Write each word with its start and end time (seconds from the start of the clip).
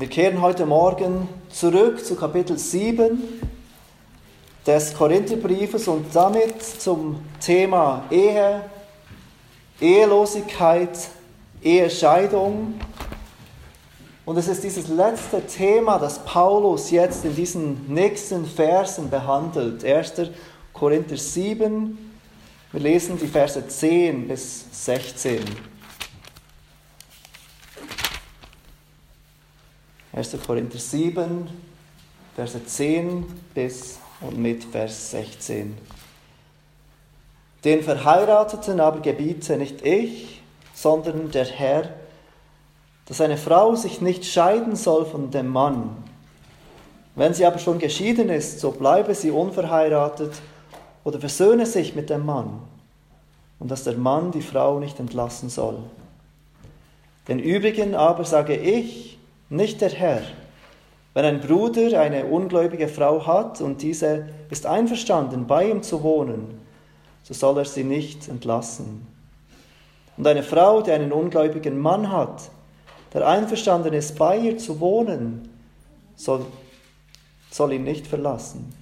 Wir 0.00 0.08
kehren 0.08 0.40
heute 0.40 0.64
Morgen 0.64 1.28
zurück 1.50 2.02
zu 2.02 2.16
Kapitel 2.16 2.56
7 2.56 3.22
des 4.66 4.94
Korintherbriefes 4.94 5.88
und 5.88 6.06
damit 6.14 6.62
zum 6.62 7.20
Thema 7.38 8.06
Ehe, 8.10 8.62
Ehelosigkeit, 9.78 10.88
Ehescheidung. 11.62 12.80
Und 14.24 14.38
es 14.38 14.48
ist 14.48 14.64
dieses 14.64 14.88
letzte 14.88 15.46
Thema, 15.46 15.98
das 15.98 16.24
Paulus 16.24 16.90
jetzt 16.90 17.26
in 17.26 17.36
diesen 17.36 17.92
nächsten 17.92 18.46
Versen 18.46 19.10
behandelt. 19.10 19.84
1. 19.84 20.14
Korinther 20.72 21.18
7, 21.18 22.12
wir 22.72 22.80
lesen 22.80 23.18
die 23.20 23.28
Verse 23.28 23.68
10 23.68 24.28
bis 24.28 24.64
16. 24.72 25.40
1. 30.12 30.36
Korinther 30.44 30.78
7, 30.78 31.48
Verse 32.34 32.64
10 32.64 33.24
bis 33.54 33.98
und 34.20 34.38
mit 34.38 34.64
Vers 34.64 35.12
16. 35.12 35.76
Den 37.64 37.82
Verheirateten 37.82 38.80
aber 38.80 39.00
gebiete 39.00 39.56
nicht 39.56 39.82
ich, 39.82 40.42
sondern 40.74 41.30
der 41.30 41.44
Herr, 41.44 41.90
dass 43.06 43.20
eine 43.20 43.36
Frau 43.36 43.74
sich 43.76 44.00
nicht 44.00 44.24
scheiden 44.24 44.76
soll 44.76 45.04
von 45.04 45.30
dem 45.30 45.48
Mann. 45.48 45.96
Wenn 47.14 47.34
sie 47.34 47.44
aber 47.44 47.58
schon 47.58 47.78
geschieden 47.78 48.30
ist, 48.30 48.60
so 48.60 48.70
bleibe 48.70 49.14
sie 49.14 49.30
unverheiratet 49.30 50.32
oder 51.04 51.20
versöhne 51.20 51.66
sich 51.66 51.94
mit 51.94 52.08
dem 52.08 52.24
Mann, 52.24 52.60
und 53.58 53.70
dass 53.70 53.84
der 53.84 53.96
Mann 53.96 54.32
die 54.32 54.42
Frau 54.42 54.80
nicht 54.80 54.98
entlassen 54.98 55.50
soll. 55.50 55.78
Den 57.28 57.38
übrigen 57.38 57.94
aber 57.94 58.24
sage 58.24 58.56
ich, 58.56 59.09
nicht 59.50 59.80
der 59.80 59.90
Herr. 59.90 60.22
Wenn 61.12 61.24
ein 61.24 61.40
Bruder 61.40 62.00
eine 62.00 62.26
ungläubige 62.26 62.88
Frau 62.88 63.26
hat 63.26 63.60
und 63.60 63.82
diese 63.82 64.28
ist 64.48 64.64
einverstanden, 64.64 65.46
bei 65.46 65.68
ihm 65.68 65.82
zu 65.82 66.02
wohnen, 66.02 66.60
so 67.24 67.34
soll 67.34 67.58
er 67.58 67.64
sie 67.64 67.84
nicht 67.84 68.28
entlassen. 68.28 69.06
Und 70.16 70.26
eine 70.26 70.42
Frau, 70.42 70.82
die 70.82 70.92
einen 70.92 71.12
ungläubigen 71.12 71.78
Mann 71.78 72.10
hat, 72.12 72.50
der 73.12 73.26
einverstanden 73.26 73.92
ist, 73.92 74.16
bei 74.16 74.38
ihr 74.38 74.58
zu 74.58 74.78
wohnen, 74.78 75.48
soll, 76.14 76.46
soll 77.50 77.72
ihn 77.72 77.84
nicht 77.84 78.06
verlassen. 78.06 78.72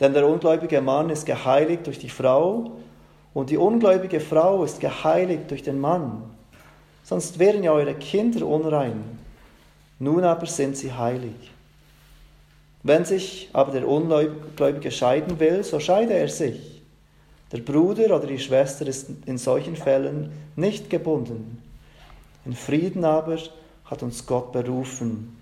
Denn 0.00 0.12
der 0.12 0.26
ungläubige 0.26 0.80
Mann 0.82 1.08
ist 1.08 1.24
geheiligt 1.24 1.86
durch 1.86 1.98
die 1.98 2.10
Frau 2.10 2.72
und 3.32 3.50
die 3.50 3.56
ungläubige 3.56 4.20
Frau 4.20 4.64
ist 4.64 4.80
geheiligt 4.80 5.50
durch 5.50 5.62
den 5.62 5.78
Mann. 5.78 6.22
Sonst 7.04 7.38
wären 7.38 7.62
ja 7.62 7.72
eure 7.72 7.94
Kinder 7.94 8.46
unrein. 8.46 9.19
Nun 10.00 10.24
aber 10.24 10.46
sind 10.46 10.76
sie 10.76 10.92
heilig. 10.92 11.52
Wenn 12.82 13.04
sich 13.04 13.50
aber 13.52 13.70
der 13.70 13.86
Ungläubige 13.86 14.90
scheiden 14.90 15.38
will, 15.38 15.62
so 15.62 15.78
scheide 15.78 16.14
er 16.14 16.28
sich. 16.28 16.82
Der 17.52 17.58
Bruder 17.58 18.16
oder 18.16 18.26
die 18.26 18.38
Schwester 18.38 18.86
ist 18.86 19.10
in 19.26 19.36
solchen 19.36 19.76
Fällen 19.76 20.32
nicht 20.56 20.88
gebunden. 20.88 21.62
In 22.46 22.54
Frieden 22.54 23.04
aber 23.04 23.36
hat 23.84 24.02
uns 24.02 24.24
Gott 24.24 24.52
berufen. 24.52 25.36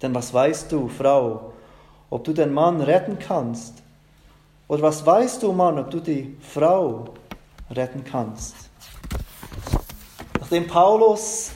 Denn 0.00 0.14
was 0.14 0.32
weißt 0.32 0.70
du, 0.70 0.88
Frau, 0.88 1.52
ob 2.08 2.22
du 2.22 2.32
den 2.32 2.54
Mann 2.54 2.80
retten 2.80 3.18
kannst? 3.18 3.82
Oder 4.68 4.82
was 4.82 5.04
weißt 5.04 5.42
du, 5.42 5.52
Mann, 5.52 5.78
ob 5.78 5.90
du 5.90 5.98
die 5.98 6.36
Frau 6.40 7.14
retten 7.70 8.04
kannst? 8.04 8.54
Nachdem 10.38 10.68
Paulus 10.68 11.50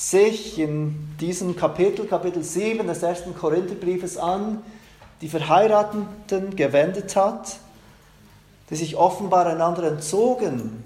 sich 0.00 0.58
in 0.58 1.14
diesem 1.20 1.56
Kapitel, 1.56 2.06
Kapitel 2.06 2.42
7 2.42 2.86
des 2.86 3.02
ersten 3.02 3.36
Korintherbriefes 3.36 4.16
an 4.16 4.62
die 5.20 5.28
Verheirateten 5.28 6.56
gewendet 6.56 7.14
hat, 7.14 7.58
die 8.70 8.76
sich 8.76 8.96
offenbar 8.96 9.44
einander 9.44 9.82
entzogen. 9.82 10.82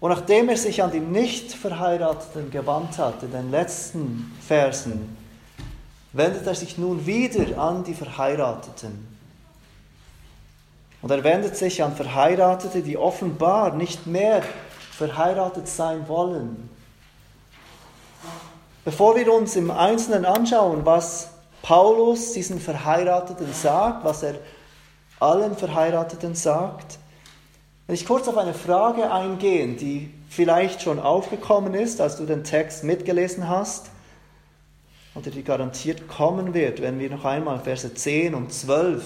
Und 0.00 0.10
nachdem 0.10 0.48
er 0.48 0.56
sich 0.56 0.82
an 0.82 0.90
die 0.90 1.00
Nicht-Verheirateten 1.00 2.50
gewandt 2.50 2.96
hat, 2.96 3.22
in 3.22 3.32
den 3.32 3.50
letzten 3.50 4.34
Versen, 4.40 5.14
wendet 6.14 6.46
er 6.46 6.54
sich 6.54 6.78
nun 6.78 7.04
wieder 7.04 7.58
an 7.58 7.84
die 7.84 7.92
Verheirateten. 7.92 9.06
Und 11.02 11.10
er 11.10 11.22
wendet 11.22 11.58
sich 11.58 11.82
an 11.82 11.94
Verheiratete, 11.94 12.80
die 12.80 12.96
offenbar 12.96 13.74
nicht 13.74 14.06
mehr 14.06 14.42
verheiratet 14.92 15.68
sein 15.68 16.08
wollen, 16.08 16.70
Bevor 18.86 19.16
wir 19.16 19.32
uns 19.32 19.56
im 19.56 19.72
Einzelnen 19.72 20.24
anschauen, 20.24 20.86
was 20.86 21.30
Paulus 21.60 22.34
diesen 22.34 22.60
Verheirateten 22.60 23.52
sagt, 23.52 24.04
was 24.04 24.22
er 24.22 24.36
allen 25.18 25.56
Verheirateten 25.56 26.36
sagt, 26.36 27.00
will 27.88 27.96
ich 27.96 28.06
kurz 28.06 28.28
auf 28.28 28.36
eine 28.36 28.54
Frage 28.54 29.10
eingehen, 29.10 29.76
die 29.76 30.14
vielleicht 30.28 30.82
schon 30.82 31.00
aufgekommen 31.00 31.74
ist, 31.74 32.00
als 32.00 32.16
du 32.16 32.26
den 32.26 32.44
Text 32.44 32.84
mitgelesen 32.84 33.48
hast, 33.48 33.86
oder 35.16 35.32
die 35.32 35.42
garantiert 35.42 36.06
kommen 36.06 36.54
wird, 36.54 36.80
wenn 36.80 37.00
wir 37.00 37.10
noch 37.10 37.24
einmal 37.24 37.58
Verse 37.58 37.92
10 37.92 38.36
und 38.36 38.52
12 38.52 39.02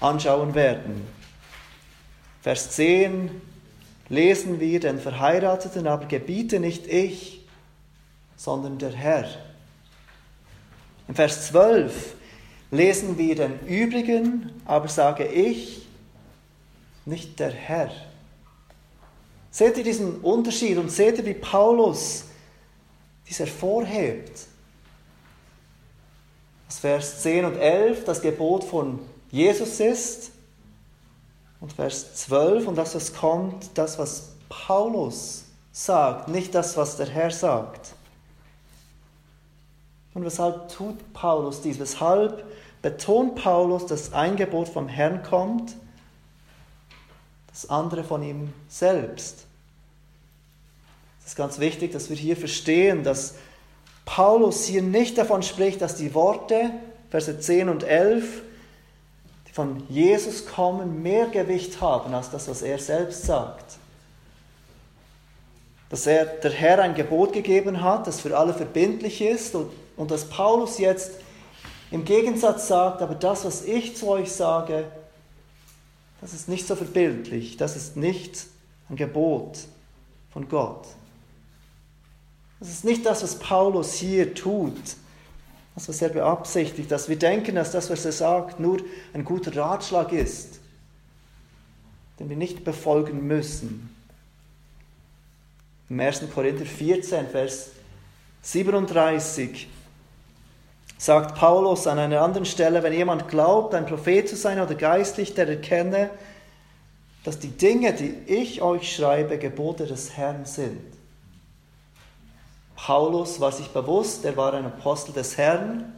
anschauen 0.00 0.54
werden. 0.54 1.04
Vers 2.42 2.70
10 2.70 3.28
lesen 4.08 4.60
wir, 4.60 4.78
den 4.78 5.00
Verheirateten 5.00 5.88
aber 5.88 6.06
gebiete 6.06 6.60
nicht 6.60 6.86
ich, 6.86 7.41
sondern 8.42 8.76
der 8.76 8.90
Herr. 8.90 9.28
Im 11.06 11.14
Vers 11.14 11.46
12 11.46 12.16
lesen 12.72 13.16
wir 13.16 13.36
den 13.36 13.60
Übrigen, 13.60 14.50
aber 14.64 14.88
sage 14.88 15.24
ich, 15.26 15.86
nicht 17.04 17.38
der 17.38 17.52
Herr. 17.52 17.92
Seht 19.52 19.76
ihr 19.76 19.84
diesen 19.84 20.22
Unterschied 20.22 20.76
und 20.76 20.90
seht 20.90 21.18
ihr, 21.18 21.24
wie 21.24 21.34
Paulus 21.34 22.24
dies 23.28 23.38
hervorhebt? 23.38 24.48
Das 26.66 26.80
Vers 26.80 27.22
10 27.22 27.44
und 27.44 27.56
11 27.56 28.04
das 28.04 28.20
Gebot 28.20 28.64
von 28.64 28.98
Jesus 29.30 29.78
ist 29.78 30.32
und 31.60 31.72
Vers 31.74 32.16
12 32.16 32.66
und 32.66 32.74
das, 32.74 32.96
was 32.96 33.14
kommt, 33.14 33.70
das, 33.74 34.00
was 34.00 34.32
Paulus 34.48 35.44
sagt, 35.70 36.26
nicht 36.26 36.52
das, 36.56 36.76
was 36.76 36.96
der 36.96 37.08
Herr 37.08 37.30
sagt. 37.30 37.94
Und 40.14 40.24
weshalb 40.24 40.68
tut 40.68 41.12
Paulus 41.12 41.62
dies? 41.62 41.78
Weshalb 41.78 42.44
betont 42.82 43.36
Paulus, 43.36 43.86
dass 43.86 44.12
ein 44.12 44.36
Gebot 44.36 44.68
vom 44.68 44.88
Herrn 44.88 45.22
kommt, 45.22 45.74
das 47.48 47.68
andere 47.70 48.04
von 48.04 48.22
ihm 48.22 48.52
selbst? 48.68 49.46
Es 51.20 51.28
ist 51.28 51.36
ganz 51.36 51.60
wichtig, 51.60 51.92
dass 51.92 52.10
wir 52.10 52.16
hier 52.16 52.36
verstehen, 52.36 53.04
dass 53.04 53.36
Paulus 54.04 54.64
hier 54.64 54.82
nicht 54.82 55.16
davon 55.16 55.42
spricht, 55.42 55.80
dass 55.80 55.94
die 55.94 56.14
Worte, 56.14 56.70
Verse 57.10 57.38
10 57.38 57.68
und 57.68 57.84
11, 57.84 58.42
die 59.48 59.52
von 59.52 59.82
Jesus 59.88 60.46
kommen, 60.46 61.02
mehr 61.02 61.26
Gewicht 61.26 61.80
haben 61.80 62.12
als 62.12 62.30
das, 62.30 62.48
was 62.48 62.62
er 62.62 62.78
selbst 62.78 63.24
sagt. 63.24 63.76
Dass 65.92 66.06
er 66.08 66.24
der 66.24 66.50
Herr 66.50 66.80
ein 66.80 66.96
Gebot 66.96 67.32
gegeben 67.32 67.82
hat, 67.82 68.08
das 68.08 68.20
für 68.20 68.36
alle 68.36 68.52
verbindlich 68.52 69.22
ist 69.22 69.54
und 69.54 69.70
und 69.96 70.10
dass 70.10 70.28
Paulus 70.28 70.78
jetzt 70.78 71.12
im 71.90 72.04
Gegensatz 72.04 72.68
sagt, 72.68 73.02
aber 73.02 73.14
das, 73.14 73.44
was 73.44 73.64
ich 73.64 73.96
zu 73.96 74.08
euch 74.08 74.32
sage, 74.32 74.84
das 76.20 76.32
ist 76.32 76.48
nicht 76.48 76.66
so 76.66 76.76
verbildlich, 76.76 77.56
das 77.56 77.76
ist 77.76 77.96
nicht 77.96 78.46
ein 78.88 78.96
Gebot 78.96 79.58
von 80.32 80.48
Gott. 80.48 80.86
Das 82.60 82.68
ist 82.68 82.84
nicht 82.84 83.04
das, 83.04 83.22
was 83.22 83.38
Paulus 83.38 83.94
hier 83.94 84.34
tut, 84.34 84.76
das, 85.74 85.88
was 85.88 86.00
er 86.00 86.10
beabsichtigt, 86.10 86.90
dass 86.90 87.08
wir 87.08 87.16
denken, 87.16 87.56
dass 87.56 87.72
das, 87.72 87.90
was 87.90 88.04
er 88.04 88.12
sagt, 88.12 88.60
nur 88.60 88.78
ein 89.12 89.24
guter 89.24 89.54
Ratschlag 89.54 90.12
ist, 90.12 90.60
den 92.18 92.28
wir 92.28 92.36
nicht 92.36 92.64
befolgen 92.64 93.26
müssen. 93.26 93.91
Im 95.88 96.00
1. 96.00 96.22
Korinther 96.32 96.64
14, 96.64 97.28
Vers 97.28 97.70
37 98.42 99.68
sagt 100.98 101.34
Paulus 101.34 101.86
an 101.86 101.98
einer 101.98 102.20
anderen 102.20 102.46
Stelle, 102.46 102.82
wenn 102.82 102.92
jemand 102.92 103.28
glaubt, 103.28 103.74
ein 103.74 103.86
Prophet 103.86 104.28
zu 104.28 104.36
sein 104.36 104.60
oder 104.60 104.74
geistlich, 104.74 105.34
der 105.34 105.48
erkenne, 105.48 106.10
dass 107.24 107.38
die 107.38 107.50
Dinge, 107.50 107.92
die 107.92 108.14
ich 108.26 108.62
euch 108.62 108.94
schreibe, 108.94 109.38
Gebote 109.38 109.86
des 109.86 110.16
Herrn 110.16 110.44
sind. 110.44 110.80
Paulus 112.76 113.40
war 113.40 113.52
sich 113.52 113.68
bewusst, 113.68 114.24
er 114.24 114.36
war 114.36 114.54
ein 114.54 114.64
Apostel 114.64 115.12
des 115.12 115.36
Herrn. 115.36 115.92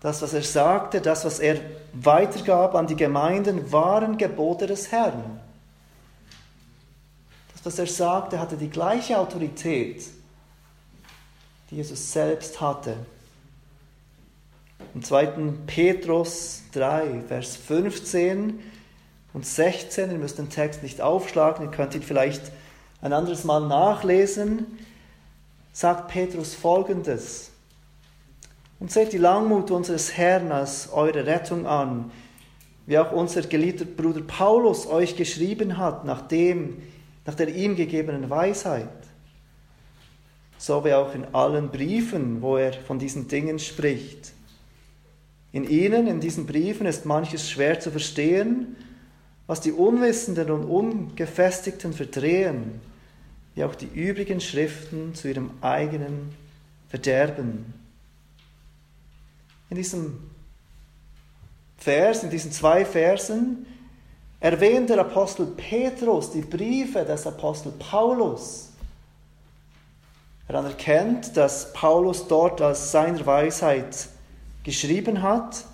Das, 0.00 0.20
was 0.20 0.34
er 0.34 0.42
sagte, 0.42 1.00
das, 1.00 1.24
was 1.24 1.38
er 1.38 1.56
weitergab 1.94 2.74
an 2.74 2.86
die 2.86 2.96
Gemeinden, 2.96 3.72
waren 3.72 4.18
Gebote 4.18 4.66
des 4.66 4.92
Herrn. 4.92 5.40
Was 7.64 7.78
er 7.78 7.86
sagte, 7.86 8.38
hatte 8.38 8.56
die 8.56 8.70
gleiche 8.70 9.18
Autorität 9.18 10.04
die 11.70 11.76
Jesus 11.76 12.12
selbst 12.12 12.60
hatte. 12.60 12.96
Im 14.94 15.02
2. 15.02 15.26
Petrus 15.66 16.62
3, 16.72 17.22
Vers 17.26 17.56
15 17.56 18.60
und 19.32 19.46
16, 19.46 20.10
ihr 20.10 20.18
müsst 20.18 20.38
den 20.38 20.50
Text 20.50 20.82
nicht 20.82 21.00
aufschlagen, 21.00 21.64
ihr 21.64 21.70
könnt 21.70 21.94
ihn 21.94 22.02
vielleicht 22.02 22.52
ein 23.02 23.12
anderes 23.12 23.44
Mal 23.44 23.66
nachlesen, 23.66 24.78
sagt 25.72 26.08
Petrus 26.08 26.54
folgendes. 26.54 27.50
Und 28.78 28.92
seht 28.92 29.12
die 29.12 29.18
Langmut 29.18 29.70
unseres 29.70 30.16
Herrn 30.16 30.52
als 30.52 30.92
eure 30.92 31.26
Rettung 31.26 31.66
an, 31.66 32.12
wie 32.86 32.98
auch 32.98 33.12
unser 33.12 33.42
geliebter 33.42 33.84
Bruder 33.84 34.20
Paulus 34.20 34.86
euch 34.86 35.16
geschrieben 35.16 35.78
hat, 35.78 36.04
nach, 36.04 36.28
dem, 36.28 36.82
nach 37.26 37.34
der 37.34 37.48
ihm 37.54 37.76
gegebenen 37.76 38.28
Weisheit. 38.30 38.88
So 40.58 40.84
wie 40.84 40.92
auch 40.92 41.14
in 41.14 41.24
allen 41.34 41.70
Briefen, 41.70 42.42
wo 42.42 42.56
er 42.56 42.72
von 42.72 42.98
diesen 42.98 43.28
Dingen 43.28 43.58
spricht. 43.58 44.32
In 45.52 45.68
ihnen, 45.68 46.06
in 46.06 46.20
diesen 46.20 46.46
Briefen, 46.46 46.86
ist 46.86 47.06
manches 47.06 47.50
schwer 47.50 47.78
zu 47.80 47.90
verstehen, 47.90 48.76
was 49.46 49.60
die 49.60 49.72
Unwissenden 49.72 50.50
und 50.50 50.64
Ungefestigten 50.64 51.92
verdrehen, 51.92 52.80
wie 53.54 53.64
auch 53.64 53.74
die 53.74 53.86
übrigen 53.86 54.40
Schriften 54.40 55.14
zu 55.14 55.28
ihrem 55.28 55.50
eigenen 55.60 56.34
Verderben. 56.88 57.74
In 59.70 59.76
diesem 59.76 60.18
Vers, 61.76 62.24
in 62.24 62.30
diesen 62.30 62.52
zwei 62.52 62.84
Versen, 62.84 63.66
erwähnt 64.44 64.90
der 64.90 64.98
Apostel 64.98 65.46
Petrus 65.46 66.30
die 66.30 66.42
Briefe 66.42 67.02
des 67.02 67.26
Apostel 67.26 67.72
Paulus. 67.78 68.68
Er 70.46 70.56
anerkennt, 70.56 71.34
dass 71.34 71.72
Paulus 71.72 72.28
dort 72.28 72.60
aus 72.60 72.92
seiner 72.92 73.24
Weisheit 73.24 74.06
geschrieben 74.62 75.22
hat, 75.22 75.64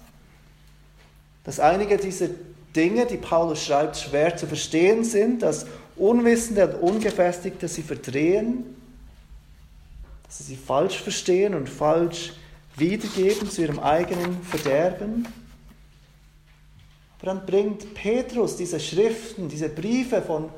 dass 1.43 1.59
einige 1.59 1.97
dieser 1.97 2.29
Dinge, 2.77 3.07
die 3.07 3.17
Paulus 3.17 3.65
schreibt, 3.65 3.97
schwer 3.97 4.37
zu 4.37 4.47
verstehen 4.47 5.03
sind, 5.03 5.43
dass 5.43 5.67
Unwissende 5.97 6.69
und 6.69 6.95
Ungefestigte 6.95 7.67
sie 7.67 7.83
verdrehen, 7.83 8.77
dass 10.23 10.39
sie 10.39 10.45
sie 10.45 10.57
falsch 10.57 11.03
verstehen 11.03 11.57
und 11.57 11.69
falsch 11.69 12.35
wiedergeben 12.77 13.51
zu 13.51 13.63
ihrem 13.63 13.81
eigenen 13.81 14.41
Verderben. 14.45 15.27
Dann 17.23 17.45
bringt 17.45 17.95
Petrus 17.95 18.57
diese 18.57 18.81
Schriften, 18.81 19.49
diese 19.49 19.69
Briefe 19.69 20.23
von 20.23 20.49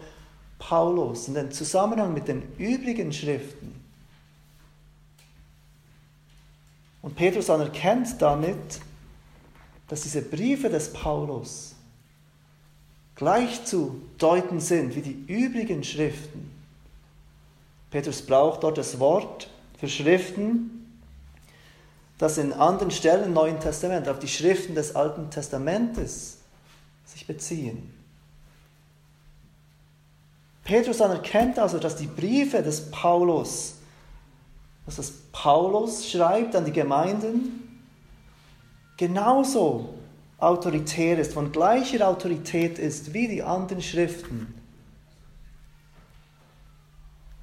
Paulus 0.58 1.26
in 1.26 1.34
den 1.34 1.50
Zusammenhang 1.50 2.14
mit 2.14 2.28
den 2.28 2.42
übrigen 2.56 3.12
Schriften. 3.12 3.80
Und 7.02 7.16
Petrus 7.16 7.50
anerkennt 7.50 8.22
damit, 8.22 8.80
dass 9.88 10.02
diese 10.02 10.22
Briefe 10.22 10.70
des 10.70 10.92
Paulus 10.92 11.74
gleich 13.16 13.64
zu 13.64 14.00
deuten 14.18 14.60
sind 14.60 14.94
wie 14.94 15.02
die 15.02 15.24
übrigen 15.26 15.82
Schriften. 15.82 16.50
Petrus 17.90 18.22
braucht 18.22 18.62
dort 18.62 18.78
das 18.78 19.00
Wort 19.00 19.50
für 19.78 19.88
Schriften, 19.88 21.00
das 22.18 22.38
in 22.38 22.52
anderen 22.52 22.92
Stellen 22.92 23.24
im 23.24 23.32
Neuen 23.32 23.58
Testament 23.58 24.08
auf 24.08 24.20
die 24.20 24.28
Schriften 24.28 24.76
des 24.76 24.94
Alten 24.94 25.28
Testamentes 25.28 26.41
sich 27.12 27.26
beziehen. 27.26 27.92
Petrus 30.64 31.00
anerkennt 31.00 31.58
also, 31.58 31.78
dass 31.78 31.96
die 31.96 32.06
Briefe 32.06 32.62
des 32.62 32.90
Paulus, 32.90 33.74
dass 34.86 34.96
das 34.96 35.12
Paulus 35.32 36.08
schreibt 36.08 36.54
an 36.54 36.64
die 36.64 36.72
Gemeinden, 36.72 37.80
genauso 38.96 39.94
autoritär 40.38 41.18
ist, 41.18 41.34
von 41.34 41.52
gleicher 41.52 42.06
Autorität 42.08 42.78
ist 42.78 43.12
wie 43.12 43.28
die 43.28 43.42
anderen 43.42 43.82
Schriften, 43.82 44.54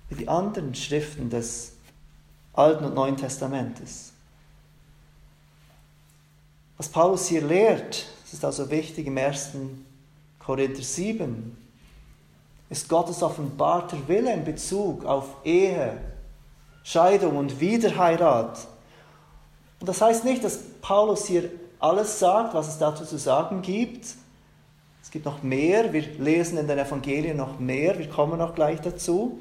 wie 0.09 0.15
die 0.15 0.27
anderen 0.27 0.73
Schriften 0.75 1.29
des 1.29 1.73
Alten 2.53 2.85
und 2.85 2.95
Neuen 2.95 3.17
Testamentes. 3.17 4.13
Was 6.77 6.87
Paulus 6.87 7.27
hier 7.27 7.41
lehrt, 7.41 8.07
das 8.29 8.35
ist 8.35 8.45
also 8.45 8.69
wichtig 8.69 9.07
im 9.07 9.17
1. 9.17 9.53
Korinther 10.37 10.83
7, 10.83 11.57
ist 12.69 12.87
Gottes 12.87 13.23
offenbarter 13.23 13.97
Wille 14.07 14.31
in 14.31 14.45
Bezug 14.45 15.03
auf 15.03 15.37
Ehe, 15.43 15.97
Scheidung 16.83 17.37
und 17.37 17.59
Wiederheirat. 17.59 18.67
Und 19.79 19.89
das 19.89 19.99
heißt 19.99 20.25
nicht, 20.25 20.43
dass 20.43 20.59
Paulus 20.79 21.25
hier 21.25 21.49
alles 21.79 22.19
sagt, 22.19 22.53
was 22.53 22.67
es 22.67 22.77
dazu 22.77 23.03
zu 23.03 23.17
sagen 23.17 23.63
gibt. 23.63 24.05
Es 25.01 25.09
gibt 25.09 25.25
noch 25.25 25.41
mehr, 25.41 25.91
wir 25.91 26.03
lesen 26.19 26.59
in 26.59 26.67
den 26.67 26.77
Evangelien 26.77 27.35
noch 27.35 27.57
mehr, 27.57 27.97
wir 27.97 28.09
kommen 28.09 28.37
noch 28.37 28.53
gleich 28.53 28.79
dazu. 28.79 29.39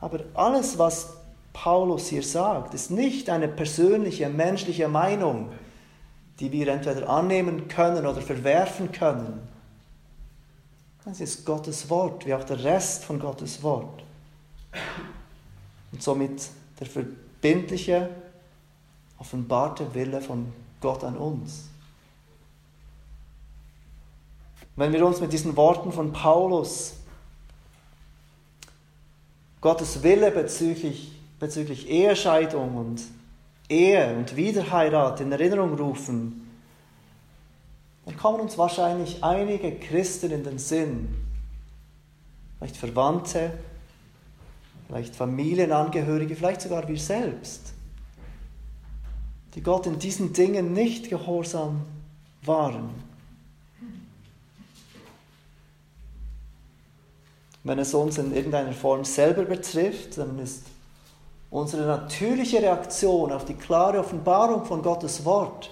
Aber 0.00 0.20
alles, 0.32 0.78
was 0.78 1.10
Paulus 1.52 2.08
hier 2.08 2.22
sagt, 2.22 2.72
ist 2.72 2.90
nicht 2.90 3.28
eine 3.28 3.48
persönliche, 3.48 4.30
menschliche 4.30 4.88
Meinung, 4.88 5.50
die 6.40 6.52
wir 6.52 6.68
entweder 6.68 7.08
annehmen 7.08 7.68
können 7.68 8.06
oder 8.06 8.20
verwerfen 8.20 8.92
können. 8.92 9.40
Das 11.04 11.20
ist 11.20 11.44
Gottes 11.44 11.88
Wort, 11.90 12.26
wie 12.26 12.34
auch 12.34 12.44
der 12.44 12.62
Rest 12.62 13.04
von 13.04 13.18
Gottes 13.18 13.62
Wort. 13.62 14.02
Und 15.90 16.02
somit 16.02 16.48
der 16.78 16.86
verbindliche, 16.86 18.08
offenbarte 19.18 19.94
Wille 19.94 20.20
von 20.20 20.52
Gott 20.80 21.02
an 21.02 21.16
uns. 21.16 21.68
Wenn 24.76 24.92
wir 24.92 25.04
uns 25.04 25.20
mit 25.20 25.32
diesen 25.32 25.56
Worten 25.56 25.90
von 25.90 26.12
Paulus 26.12 26.94
Gottes 29.60 30.04
Wille 30.04 30.30
bezüglich, 30.30 31.10
bezüglich 31.40 31.88
Ehescheidung 31.88 32.76
und 32.76 33.02
Ehe 33.68 34.16
und 34.16 34.34
Wiederheirat 34.36 35.20
in 35.20 35.30
Erinnerung 35.30 35.74
rufen, 35.74 36.48
dann 38.06 38.16
kommen 38.16 38.40
uns 38.40 38.56
wahrscheinlich 38.56 39.22
einige 39.22 39.72
Christen 39.78 40.30
in 40.30 40.42
den 40.42 40.58
Sinn, 40.58 41.14
vielleicht 42.56 42.76
Verwandte, 42.76 43.52
vielleicht 44.86 45.14
Familienangehörige, 45.14 46.34
vielleicht 46.34 46.62
sogar 46.62 46.88
wir 46.88 46.98
selbst, 46.98 47.74
die 49.54 49.62
Gott 49.62 49.86
in 49.86 49.98
diesen 49.98 50.32
Dingen 50.32 50.72
nicht 50.72 51.10
gehorsam 51.10 51.82
waren. 52.42 52.88
Wenn 57.64 57.78
es 57.78 57.92
uns 57.92 58.16
in 58.16 58.34
irgendeiner 58.34 58.72
Form 58.72 59.04
selber 59.04 59.44
betrifft, 59.44 60.16
dann 60.16 60.38
ist 60.38 60.62
unsere 61.50 61.86
natürliche 61.86 62.60
Reaktion 62.60 63.32
auf 63.32 63.44
die 63.44 63.54
klare 63.54 64.00
Offenbarung 64.00 64.64
von 64.64 64.82
Gottes 64.82 65.24
Wort, 65.24 65.70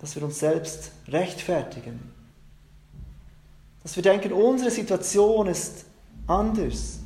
dass 0.00 0.16
wir 0.16 0.22
uns 0.24 0.38
selbst 0.38 0.92
rechtfertigen. 1.08 2.12
Dass 3.82 3.94
wir 3.96 4.02
denken, 4.02 4.32
unsere 4.32 4.70
Situation 4.70 5.46
ist 5.46 5.84
anders. 6.26 6.98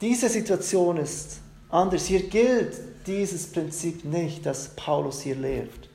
Diese 0.00 0.28
Situation 0.28 0.96
ist 0.96 1.40
anders. 1.68 2.06
Hier 2.06 2.28
gilt 2.28 3.06
dieses 3.06 3.50
Prinzip 3.50 4.04
nicht, 4.04 4.46
das 4.46 4.68
Paulus 4.74 5.20
hier 5.20 5.36
lehrt. 5.36 5.88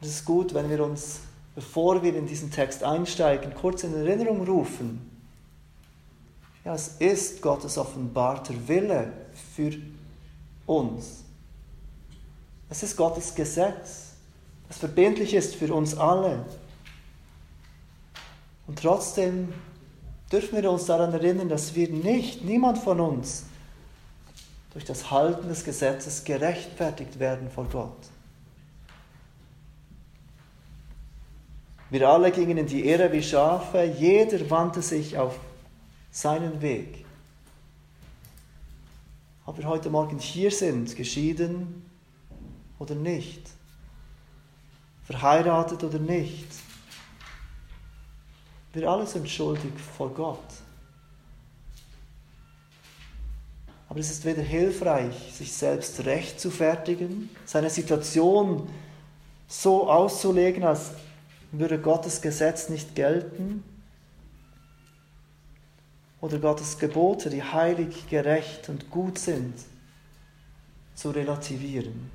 Es 0.00 0.08
ist 0.08 0.24
gut, 0.24 0.54
wenn 0.54 0.70
wir 0.70 0.82
uns 0.82 1.20
bevor 1.54 2.02
wir 2.02 2.14
in 2.14 2.26
diesen 2.26 2.50
Text 2.50 2.82
einsteigen, 2.84 3.54
kurz 3.54 3.84
in 3.84 3.94
Erinnerung 3.94 4.44
rufen. 4.46 5.10
Ja, 6.64 6.74
es 6.74 6.96
ist 6.98 7.42
Gottes 7.42 7.78
offenbarter 7.78 8.54
Wille 8.68 9.12
für 9.54 9.72
uns. 10.66 11.24
Es 12.68 12.82
ist 12.82 12.96
Gottes 12.96 13.34
Gesetz, 13.34 14.12
das 14.68 14.78
verbindlich 14.78 15.34
ist 15.34 15.56
für 15.56 15.74
uns 15.74 15.96
alle. 15.96 16.44
Und 18.68 18.78
trotzdem 18.78 19.52
dürfen 20.30 20.62
wir 20.62 20.70
uns 20.70 20.86
daran 20.86 21.12
erinnern, 21.12 21.48
dass 21.48 21.74
wir 21.74 21.88
nicht, 21.88 22.44
niemand 22.44 22.78
von 22.78 23.00
uns, 23.00 23.44
durch 24.72 24.84
das 24.84 25.10
Halten 25.10 25.48
des 25.48 25.64
Gesetzes 25.64 26.22
gerechtfertigt 26.22 27.18
werden 27.18 27.50
vor 27.50 27.64
Gott. 27.64 27.96
Wir 31.90 32.08
alle 32.08 32.30
gingen 32.30 32.56
in 32.56 32.66
die 32.66 32.88
Irre 32.88 33.12
wie 33.12 33.22
Schafe, 33.22 33.82
jeder 33.82 34.48
wandte 34.48 34.80
sich 34.80 35.18
auf 35.18 35.38
seinen 36.10 36.62
Weg. 36.62 37.04
Ob 39.44 39.58
wir 39.58 39.66
heute 39.66 39.90
Morgen 39.90 40.18
hier 40.18 40.50
sind, 40.50 40.94
geschieden 40.94 41.84
oder 42.78 42.94
nicht, 42.94 43.42
verheiratet 45.04 45.82
oder 45.82 45.98
nicht, 45.98 46.46
Wir 48.72 48.88
alle 48.88 49.06
sind 49.06 49.28
schuldig 49.28 49.72
vor 49.96 50.10
Gott. 50.10 50.38
Aber 53.88 53.98
es 53.98 54.10
ist 54.10 54.24
weder 54.24 54.42
hilfreich, 54.42 55.32
sich 55.32 55.52
selbst 55.52 56.04
recht 56.04 56.38
zu 56.38 56.50
fertigen, 56.50 57.28
seine 57.44 57.68
Situation 57.68 58.68
so 59.48 59.90
auszulegen, 59.90 60.62
als 60.62 60.92
würde 61.52 61.80
Gottes 61.80 62.20
Gesetz 62.20 62.68
nicht 62.68 62.94
gelten, 62.94 63.64
oder 66.20 66.38
Gottes 66.38 66.78
Gebote, 66.78 67.30
die 67.30 67.42
heilig, 67.42 68.08
gerecht 68.08 68.68
und 68.68 68.90
gut 68.90 69.18
sind, 69.18 69.54
zu 70.94 71.10
relativieren. 71.10 72.10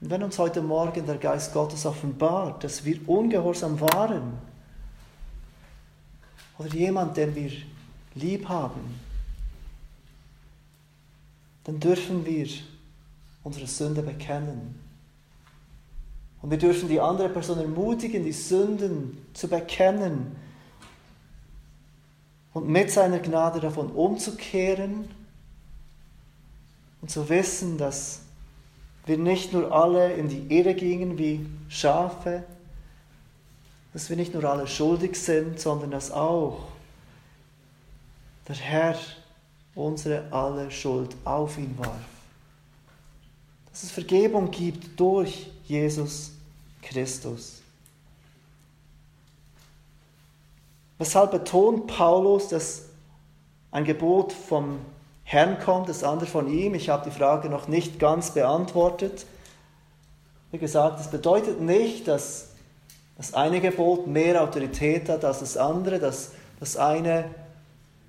Und 0.00 0.10
wenn 0.10 0.22
uns 0.22 0.38
heute 0.38 0.62
Morgen 0.62 1.06
der 1.06 1.16
Geist 1.16 1.52
Gottes 1.52 1.86
offenbart, 1.86 2.64
dass 2.64 2.84
wir 2.84 3.08
ungehorsam 3.08 3.80
waren, 3.80 4.38
oder 6.58 6.68
jemand, 6.74 7.16
den 7.16 7.34
wir 7.34 7.50
lieb 8.14 8.46
haben, 8.48 9.00
dann 11.64 11.80
dürfen 11.80 12.26
wir 12.26 12.48
unsere 13.42 13.66
Sünde 13.66 14.02
bekennen. 14.02 14.79
Und 16.42 16.50
wir 16.50 16.58
dürfen 16.58 16.88
die 16.88 17.00
andere 17.00 17.28
Person 17.28 17.58
ermutigen, 17.58 18.24
die 18.24 18.32
Sünden 18.32 19.26
zu 19.34 19.48
bekennen 19.48 20.36
und 22.52 22.68
mit 22.68 22.90
seiner 22.90 23.18
Gnade 23.18 23.60
davon 23.60 23.90
umzukehren 23.92 25.08
und 27.00 27.10
zu 27.10 27.28
wissen, 27.28 27.78
dass 27.78 28.20
wir 29.06 29.18
nicht 29.18 29.52
nur 29.52 29.72
alle 29.72 30.14
in 30.14 30.28
die 30.28 30.54
Irre 30.54 30.74
gingen 30.74 31.18
wie 31.18 31.46
Schafe, 31.68 32.44
dass 33.92 34.08
wir 34.08 34.16
nicht 34.16 34.34
nur 34.34 34.44
alle 34.44 34.66
schuldig 34.66 35.16
sind, 35.16 35.58
sondern 35.58 35.90
dass 35.90 36.10
auch 36.10 36.68
der 38.46 38.56
Herr 38.56 38.96
unsere 39.74 40.30
alle 40.32 40.70
Schuld 40.70 41.14
auf 41.24 41.58
ihn 41.58 41.76
warf. 41.78 41.94
Dass 43.70 43.84
es 43.84 43.90
Vergebung 43.90 44.50
gibt 44.50 44.98
durch 44.98 45.50
Jesus 45.70 46.32
Christus. 46.82 47.62
Weshalb 50.98 51.30
betont 51.30 51.86
Paulus, 51.86 52.48
dass 52.48 52.82
ein 53.70 53.84
Gebot 53.84 54.32
vom 54.32 54.80
Herrn 55.22 55.60
kommt, 55.60 55.88
das 55.88 56.02
andere 56.02 56.28
von 56.28 56.52
ihm? 56.52 56.74
Ich 56.74 56.88
habe 56.88 57.08
die 57.08 57.16
Frage 57.16 57.48
noch 57.48 57.68
nicht 57.68 58.00
ganz 58.00 58.32
beantwortet. 58.32 59.24
Wie 60.50 60.58
gesagt, 60.58 61.00
es 61.00 61.08
bedeutet 61.08 61.60
nicht, 61.60 62.08
dass 62.08 62.48
das 63.16 63.34
eine 63.34 63.60
Gebot 63.60 64.08
mehr 64.08 64.42
Autorität 64.42 65.08
hat 65.08 65.24
als 65.24 65.38
das 65.38 65.56
andere, 65.56 66.00
dass 66.00 66.32
das 66.58 66.76
eine 66.76 67.30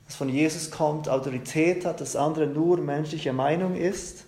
das 0.08 0.16
von 0.18 0.28
Jesus 0.28 0.72
kommt, 0.72 1.08
Autorität 1.08 1.86
hat, 1.86 2.02
das 2.02 2.18
andere 2.18 2.48
nur 2.48 2.78
menschliche 2.78 3.32
Meinung 3.32 3.76
ist. 3.76 4.26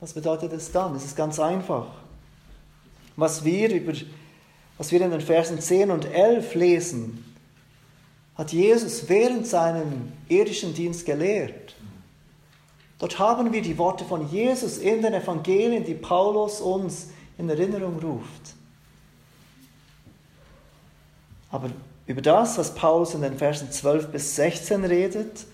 Was 0.00 0.12
bedeutet 0.12 0.52
es 0.52 0.70
dann? 0.72 0.94
Es 0.94 1.04
ist 1.04 1.16
ganz 1.16 1.38
einfach. 1.38 1.86
Was 3.16 3.44
wir, 3.44 3.72
über, 3.72 3.92
was 4.76 4.90
wir 4.90 5.00
in 5.00 5.10
den 5.10 5.20
Versen 5.20 5.60
10 5.60 5.90
und 5.90 6.04
11 6.04 6.54
lesen, 6.54 7.34
hat 8.34 8.52
Jesus 8.52 9.08
während 9.08 9.46
seinem 9.46 10.12
irdischen 10.28 10.74
Dienst 10.74 11.06
gelehrt. 11.06 11.74
Dort 12.98 13.18
haben 13.18 13.52
wir 13.52 13.62
die 13.62 13.78
Worte 13.78 14.04
von 14.04 14.28
Jesus 14.30 14.78
in 14.78 15.02
den 15.02 15.14
Evangelien, 15.14 15.84
die 15.84 15.94
Paulus 15.94 16.60
uns 16.60 17.08
in 17.38 17.48
Erinnerung 17.48 17.98
ruft. 17.98 18.54
Aber 21.50 21.70
über 22.06 22.20
das, 22.20 22.58
was 22.58 22.74
Paulus 22.74 23.14
in 23.14 23.22
den 23.22 23.38
Versen 23.38 23.70
12 23.70 24.08
bis 24.08 24.34
16 24.36 24.84
redet, 24.84 25.46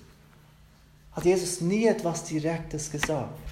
hat 1.13 1.25
Jesus 1.25 1.61
nie 1.61 1.87
etwas 1.87 2.25
Direktes 2.25 2.91
gesagt. 2.91 3.50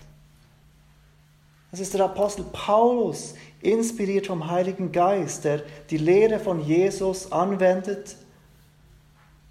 Es 1.70 1.80
ist 1.80 1.94
der 1.94 2.04
Apostel 2.04 2.44
Paulus, 2.44 3.34
inspiriert 3.60 4.26
vom 4.26 4.48
Heiligen 4.48 4.92
Geist, 4.92 5.44
der 5.44 5.62
die 5.90 5.98
Lehre 5.98 6.38
von 6.38 6.60
Jesus 6.60 7.30
anwendet 7.30 8.16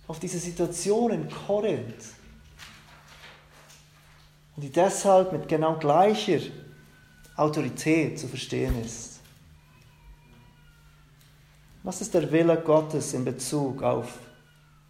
auf 0.07 0.19
diese 0.19 0.39
Situation 0.39 1.11
in 1.11 1.29
Korinth. 1.29 2.15
Und 4.55 4.63
die 4.63 4.71
deshalb 4.71 5.31
mit 5.31 5.47
genau 5.47 5.77
gleicher 5.77 6.39
Autorität 7.35 8.17
zu 8.17 8.27
verstehen 8.27 8.81
ist. 8.83 9.19
Was 11.83 12.01
ist 12.01 12.13
der 12.13 12.31
Wille 12.31 12.57
Gottes 12.57 13.13
in 13.13 13.23
Bezug 13.23 13.83
auf 13.83 14.17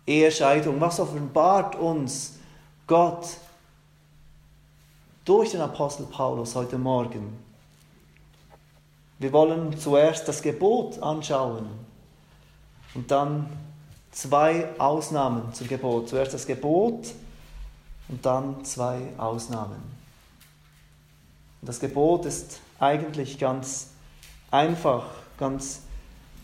Ehescheidung? 0.05 0.79
Was 0.79 0.99
offenbart 0.99 1.75
uns 1.75 2.37
Gott 2.87 3.27
durch 5.27 5.51
den 5.51 5.59
Apostel 5.59 6.05
Paulus 6.05 6.55
heute 6.55 6.77
Morgen? 6.77 7.37
Wir 9.19 9.33
wollen 9.33 9.77
zuerst 9.77 10.25
das 10.25 10.41
Gebot 10.41 10.99
anschauen 11.03 11.67
und 12.93 13.11
dann 13.11 13.49
zwei 14.11 14.69
Ausnahmen 14.79 15.53
zum 15.53 15.67
Gebot. 15.67 16.07
Zuerst 16.07 16.33
das 16.33 16.47
Gebot 16.47 17.07
und 18.07 18.25
dann 18.25 18.63
zwei 18.63 18.99
Ausnahmen. 19.17 19.81
das 21.61 21.81
Gebot 21.81 22.25
ist 22.25 22.61
eigentlich 22.79 23.37
ganz 23.37 23.89
einfach, 24.49 25.07
ganz 25.37 25.81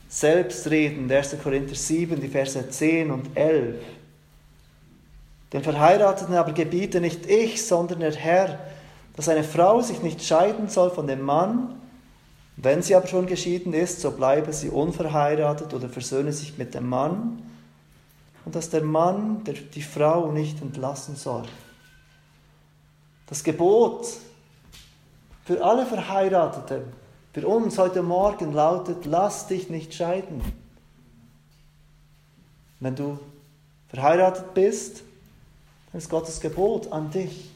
selbstredend, 0.09 1.09
1. 1.09 1.37
Korinther 1.41 1.75
7, 1.75 2.19
die 2.19 2.27
Verse 2.27 2.69
10 2.69 3.11
und 3.11 3.37
11. 3.37 3.81
Den 5.53 5.63
Verheirateten 5.63 6.35
aber 6.35 6.51
gebiete 6.51 6.99
nicht 6.99 7.27
ich, 7.27 7.65
sondern 7.65 7.99
der 7.99 8.15
Herr, 8.15 8.59
dass 9.15 9.29
eine 9.29 9.43
Frau 9.43 9.81
sich 9.81 10.01
nicht 10.01 10.23
scheiden 10.23 10.67
soll 10.67 10.89
von 10.89 11.05
dem 11.05 11.21
Mann, 11.21 11.75
wenn 12.57 12.81
sie 12.81 12.95
aber 12.95 13.07
schon 13.07 13.27
geschieden 13.27 13.73
ist, 13.73 14.01
so 14.01 14.11
bleibe 14.11 14.51
sie 14.51 14.69
unverheiratet 14.69 15.73
oder 15.73 15.89
versöhne 15.89 16.33
sich 16.33 16.57
mit 16.57 16.73
dem 16.73 16.89
Mann, 16.89 17.41
und 18.45 18.55
dass 18.55 18.69
der 18.69 18.83
Mann 18.83 19.43
der, 19.45 19.53
die 19.53 19.81
Frau 19.81 20.31
nicht 20.31 20.61
entlassen 20.61 21.15
soll. 21.15 21.43
Das 23.27 23.43
Gebot 23.43 24.07
für 25.45 25.63
alle 25.63 25.85
Verheirateten 25.85 26.83
für 27.33 27.47
uns 27.47 27.77
heute 27.77 28.03
Morgen 28.03 28.53
lautet, 28.53 29.05
lass 29.05 29.47
dich 29.47 29.69
nicht 29.69 29.93
scheiden. 29.93 30.41
Wenn 32.79 32.95
du 32.95 33.17
verheiratet 33.87 34.53
bist, 34.53 35.03
dann 35.93 35.99
ist 35.99 36.09
Gottes 36.09 36.41
Gebot 36.41 36.91
an 36.91 37.11
dich. 37.11 37.51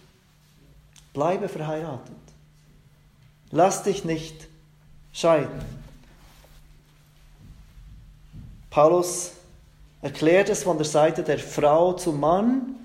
Bleibe 1.12 1.50
verheiratet. 1.50 2.16
Lass 3.50 3.82
dich 3.82 4.06
nicht 4.06 4.48
scheiden. 5.12 5.60
Paulus 8.70 9.32
erklärt 10.04 10.50
es 10.50 10.64
von 10.64 10.78
der 10.78 10.86
Seite 10.86 11.24
der 11.24 11.40
Frau 11.40 11.94
zum 11.94 12.20
Mann, 12.20 12.76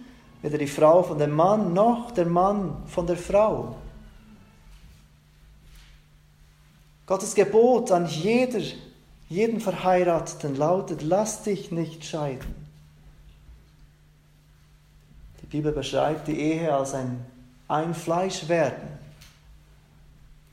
weder 0.41 0.57
die 0.57 0.67
Frau 0.67 1.03
von 1.03 1.19
dem 1.19 1.33
Mann 1.33 1.75
noch 1.75 2.13
der 2.13 2.25
Mann 2.25 2.85
von 2.87 3.07
der 3.07 3.19
Frau. 3.19 3.77
Gottes 7.05 7.35
Gebot 7.35 7.93
an 7.93 8.07
jeder, 8.07 8.63
jeden 9.29 9.61
Verheirateten 9.61 10.57
lautet, 10.57 11.03
lass 11.03 11.43
dich 11.43 11.71
nicht 11.71 12.07
scheiden. 12.07 12.72
Die 15.53 15.59
Bibel 15.59 15.73
beschreibt 15.73 16.29
die 16.29 16.41
Ehe 16.41 16.75
als 16.75 16.95
ein 16.95 17.27
Einfleischwerden. 17.69 18.89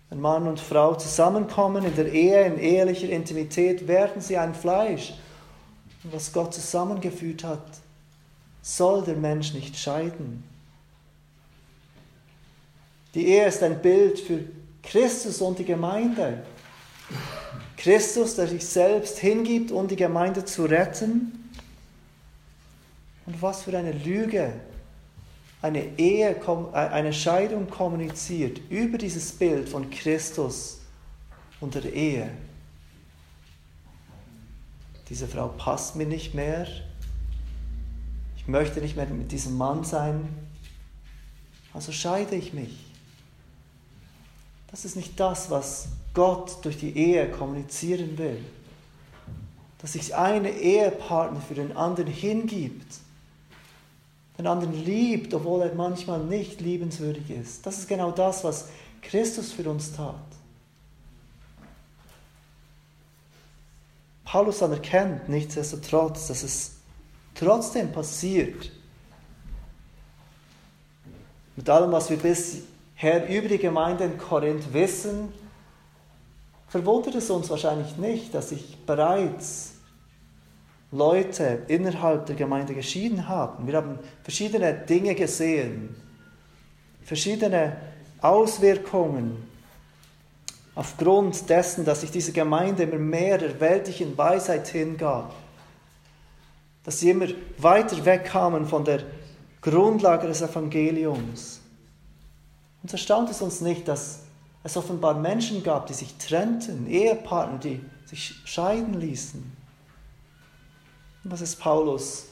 Wenn 0.10 0.20
Mann 0.20 0.46
und 0.46 0.60
Frau 0.60 0.96
zusammenkommen 0.96 1.86
in 1.86 1.96
der 1.96 2.12
Ehe, 2.12 2.46
in 2.46 2.60
ehelicher 2.60 3.08
Intimität, 3.08 3.88
werden 3.88 4.22
sie 4.22 4.38
ein 4.38 4.54
Fleisch. 4.54 5.14
Und 6.04 6.14
was 6.14 6.34
Gott 6.34 6.54
zusammengefügt 6.54 7.46
hat, 7.46 7.64
soll 8.62 9.04
der 9.04 9.16
Mensch 9.16 9.54
nicht 9.54 9.78
scheiden. 9.78 10.44
Die 13.14 13.28
Ehe 13.28 13.48
ist 13.48 13.64
ein 13.64 13.82
Bild 13.82 14.20
für 14.20 14.44
Christus 14.84 15.42
und 15.42 15.60
die 15.60 15.66
Gemeinde. 15.66 16.44
Christus, 17.78 18.36
der 18.36 18.48
sich 18.48 18.66
selbst 18.66 19.20
hingibt, 19.20 19.72
um 19.72 19.88
die 19.88 19.96
Gemeinde 19.96 20.44
zu 20.44 20.66
retten. 20.66 21.50
Und 23.26 23.42
was 23.42 23.64
für 23.64 23.78
eine 23.78 23.94
Lüge 23.94 24.52
eine 25.62 25.98
Ehe, 25.98 26.36
äh, 26.36 26.78
eine 26.78 27.14
Scheidung 27.14 27.70
kommuniziert 27.70 28.60
über 28.70 28.98
dieses 28.98 29.32
Bild 29.32 29.68
von 29.68 29.90
Christus 29.90 30.80
und 31.60 31.76
der 31.76 31.92
Ehe. 31.92 32.32
Diese 35.10 35.28
Frau 35.28 35.48
passt 35.50 35.96
mir 35.96 36.06
nicht 36.06 36.34
mehr. 36.34 36.68
Ich 38.38 38.48
möchte 38.48 38.80
nicht 38.80 38.96
mehr 38.96 39.08
mit 39.08 39.32
diesem 39.32 39.58
Mann 39.58 39.84
sein. 39.84 40.28
Also 41.74 41.92
scheide 41.92 42.36
ich 42.36 42.54
mich. 42.54 42.86
Das 44.72 44.86
ist 44.86 44.96
nicht 44.96 45.20
das, 45.20 45.50
was 45.50 45.90
Gott 46.14 46.64
durch 46.64 46.78
die 46.78 46.96
Ehe 46.96 47.30
kommunizieren 47.30 48.18
will. 48.18 48.44
dass 49.82 49.94
sich 49.94 50.14
eine 50.14 50.52
Ehepartner 50.52 51.40
für 51.40 51.56
den 51.56 51.76
anderen 51.76 52.12
hingibt, 52.12 52.98
den 54.40 54.48
anderen 54.48 54.86
liebt, 54.86 55.34
obwohl 55.34 55.64
er 55.64 55.76
manchmal 55.76 56.20
nicht 56.20 56.62
liebenswürdig 56.62 57.30
ist. 57.30 57.66
Das 57.66 57.78
ist 57.78 57.90
genau 57.90 58.10
das, 58.10 58.46
was 58.46 58.70
Christus 59.02 59.52
für 59.52 59.70
uns 59.70 59.92
tat. 59.92 60.16
Paulus 64.24 64.64
anerkennt 64.64 65.28
nichtsdestotrotz, 65.28 66.28
dass 66.28 66.44
es 66.44 66.76
trotzdem 67.36 67.92
passiert. 67.92 68.72
Mit 71.58 71.70
allem, 71.70 71.92
was 71.92 72.10
wir 72.10 72.18
bisher 72.18 73.28
über 73.28 73.50
die 73.50 73.58
Gemeinde 73.58 74.06
in 74.06 74.18
Korinth 74.18 74.72
wissen, 74.72 75.34
verwundert 76.70 77.16
es 77.16 77.30
uns 77.30 77.50
wahrscheinlich 77.50 77.98
nicht, 77.98 78.34
dass 78.34 78.50
sich 78.50 78.78
bereits 78.86 79.69
Leute 80.92 81.64
innerhalb 81.68 82.26
der 82.26 82.36
Gemeinde 82.36 82.74
geschieden 82.74 83.28
haben. 83.28 83.68
Wir 83.68 83.76
haben 83.76 84.00
verschiedene 84.24 84.74
Dinge 84.74 85.14
gesehen, 85.14 85.96
verschiedene 87.04 87.78
Auswirkungen 88.22 89.50
aufgrund 90.74 91.50
dessen, 91.50 91.86
dass 91.86 92.02
sich 92.02 92.12
diese 92.12 92.32
Gemeinde 92.32 92.84
immer 92.84 92.98
mehr 92.98 93.38
der 93.38 93.60
weltlichen 93.60 94.18
Weisheit 94.18 94.68
hingab, 94.70 95.34
dass 96.84 97.00
sie 97.00 97.12
immer 97.12 97.28
weiter 97.58 98.04
wegkamen 98.04 98.66
von 98.66 98.84
der 98.84 99.04
Grundlage 99.62 100.28
des 100.28 100.42
Evangeliums. 100.42 101.62
Und 102.82 102.92
erstaunt 102.92 103.30
es 103.30 103.42
uns 103.42 103.62
nicht, 103.62 103.88
dass 103.88 104.22
es 104.64 104.78
offenbar 104.78 105.14
Menschen 105.14 105.64
gab, 105.64 105.88
die 105.88 105.94
sich 105.94 106.16
trennten, 106.18 106.88
Ehepartner, 106.88 107.60
die 107.60 107.82
sich 108.06 108.36
scheiden 108.46 109.00
ließen. 109.00 109.59
Was 111.24 111.42
ist 111.42 111.60
Paulus? 111.60 112.28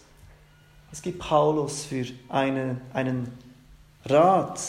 Es 0.92 1.02
gibt 1.02 1.20
Paulus 1.20 1.86
für 1.86 2.06
einen, 2.30 2.82
einen 2.94 3.38
Rat, 4.06 4.60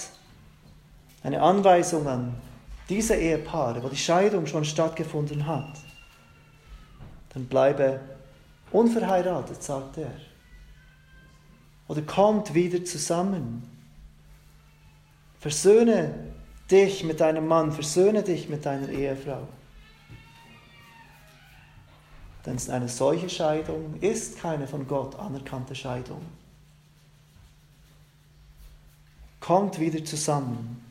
eine 1.23 1.41
Anweisung 1.41 2.07
an 2.07 2.35
diese 2.89 3.15
Ehepaare, 3.15 3.83
wo 3.83 3.89
die 3.89 3.97
Scheidung 3.97 4.47
schon 4.47 4.65
stattgefunden 4.65 5.47
hat. 5.47 5.79
Dann 7.35 7.47
bleibe 7.47 8.01
unverheiratet, 8.73 9.63
sagt 9.63 9.99
er. 9.99 10.13
Oder 11.87 12.03
kommt 12.03 12.55
wieder 12.55 12.85
zusammen. 12.85 13.63
Versöhne 15.39 16.33
dich 16.71 17.05
mit 17.05 17.21
deinem 17.21 17.47
Mann, 17.47 17.73
versöhne 17.73 18.23
dich 18.23 18.49
mit 18.49 18.67
deiner 18.67 18.89
Ehefrau. 18.89 19.47
Denn 22.49 22.59
eine 22.71 22.89
solche 22.89 23.29
Scheidung 23.29 23.97
ist 24.01 24.39
keine 24.39 24.67
von 24.67 24.89
Gott 24.89 25.19
anerkannte 25.19 25.75
Scheidung. 25.75 26.23
Kommt 29.39 29.79
wieder 29.79 30.03
zusammen. 30.03 30.83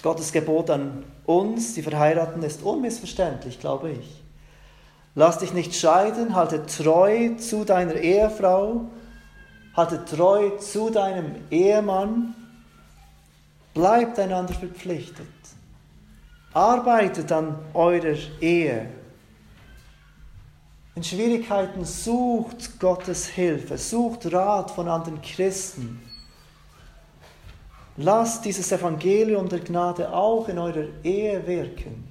Gottes 0.00 0.30
Gebot 0.30 0.70
an 0.70 1.04
uns, 1.26 1.74
die 1.74 1.82
Verheirateten, 1.82 2.44
ist 2.44 2.62
unmissverständlich, 2.62 3.58
glaube 3.58 3.90
ich. 3.90 4.22
Lass 5.16 5.38
dich 5.38 5.52
nicht 5.52 5.74
scheiden, 5.74 6.36
halte 6.36 6.64
treu 6.64 7.34
zu 7.34 7.64
deiner 7.64 7.94
Ehefrau, 7.94 8.82
halte 9.74 10.04
treu 10.04 10.50
zu 10.58 10.90
deinem 10.90 11.34
Ehemann, 11.50 12.36
bleibt 13.72 14.20
einander 14.20 14.54
verpflichtet. 14.54 15.26
Arbeitet 16.54 17.32
an 17.32 17.58
eurer 17.74 18.16
Ehe. 18.40 18.88
In 20.94 21.02
Schwierigkeiten 21.02 21.84
sucht 21.84 22.78
Gottes 22.78 23.26
Hilfe, 23.26 23.76
sucht 23.76 24.32
Rat 24.32 24.70
von 24.70 24.88
anderen 24.88 25.20
Christen. 25.20 26.00
Lasst 27.96 28.44
dieses 28.44 28.70
Evangelium 28.70 29.48
der 29.48 29.60
Gnade 29.60 30.12
auch 30.12 30.48
in 30.48 30.58
eurer 30.58 30.86
Ehe 31.02 31.44
wirken. 31.44 32.06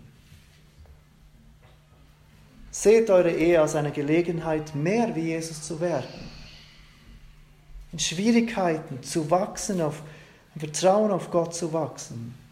Seht 2.69 3.09
eure 3.09 3.31
Ehe 3.31 3.61
als 3.61 3.75
eine 3.75 3.91
Gelegenheit, 3.91 4.75
mehr 4.75 5.15
wie 5.15 5.27
Jesus 5.27 5.61
zu 5.61 5.79
werden. 5.79 6.29
In 7.93 7.99
Schwierigkeiten 7.99 9.01
zu 9.03 9.29
wachsen, 9.31 9.79
auf, 9.79 10.01
im 10.55 10.59
Vertrauen 10.61 11.11
auf 11.11 11.31
Gott 11.31 11.55
zu 11.55 11.71
wachsen. 11.71 12.42